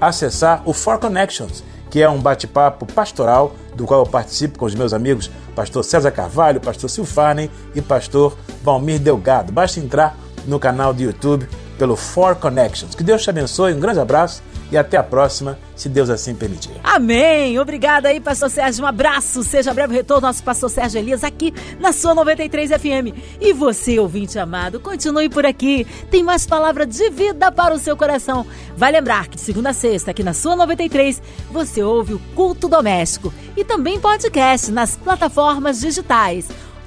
acessar 0.01 0.63
o 0.67 0.73
For 0.73 0.99
Connections, 0.99 1.63
que 1.91 2.03
é 2.03 2.09
um 2.09 2.21
bate-papo 2.21 2.87
pastoral 2.87 3.55
do 3.75 3.85
qual 3.85 4.01
eu 4.01 4.07
participo 4.07 4.59
com 4.59 4.65
os 4.65 4.75
meus 4.75 4.93
amigos 4.93 5.31
pastor 5.55 5.85
César 5.85 6.11
Carvalho, 6.11 6.61
pastor 6.61 6.89
Silfarney 6.89 7.51
e 7.75 7.83
pastor 7.83 8.37
Valmir 8.63 9.01
Delgado. 9.01 9.53
Basta 9.53 9.81
entrar 9.81 10.17
no 10.47 10.59
canal 10.59 10.95
do 10.95 11.03
YouTube 11.03 11.49
pelo 11.79 11.97
For 11.97 12.37
Connections. 12.37 12.95
Que 12.95 13.03
Deus 13.03 13.23
te 13.23 13.31
abençoe, 13.31 13.75
um 13.75 13.81
grande 13.81 14.01
abraço 14.01 14.43
e 14.71 14.77
até 14.77 14.97
a 14.97 15.03
próxima, 15.03 15.59
se 15.75 15.89
Deus 15.89 16.11
assim 16.11 16.35
permitir. 16.35 16.73
Amém. 16.85 17.59
Obrigada 17.59 18.09
aí, 18.09 18.21
pastor 18.21 18.51
Sérgio. 18.51 18.85
Um 18.85 18.87
abraço. 18.87 19.43
Seja 19.43 19.75
breve 19.75 19.95
retorno 19.95 20.27
nosso 20.27 20.43
pastor 20.43 20.71
Sérgio 20.71 20.99
Elias 20.99 21.25
aqui 21.25 21.53
na 21.79 21.93
sua 21.93 22.15
93 22.15 22.71
FM. 22.71 23.17
E 23.41 23.53
você, 23.53 23.99
ouvinte 23.99 24.39
amado, 24.39 24.79
continue 24.79 25.29
por 25.29 25.45
aqui. 25.45 25.87
Tem 26.11 26.23
mais 26.23 26.47
palavra 26.47 26.87
de 26.87 27.11
vida 27.11 27.51
para 27.51 27.75
o 27.75 27.79
seu 27.79 27.97
coração. 27.97 28.47
Vai 28.77 28.93
lembrar 28.93 29.29
que 29.29 29.37
de 29.37 29.43
segunda 29.43 29.71
a 29.71 29.75
sexta, 29.75 30.11
aqui 30.11 30.23
na 30.23 30.35
sua 30.35 30.57
93, 30.57 31.23
você 31.51 31.83
ouve 31.83 32.15
o 32.15 32.19
Culto 32.35 32.69
Doméstico 32.69 33.33
e 33.57 33.65
também 33.65 34.01
podcast 34.01 34.71
nas 34.71 34.97
plataformas 34.97 35.81
digitais 35.81 36.49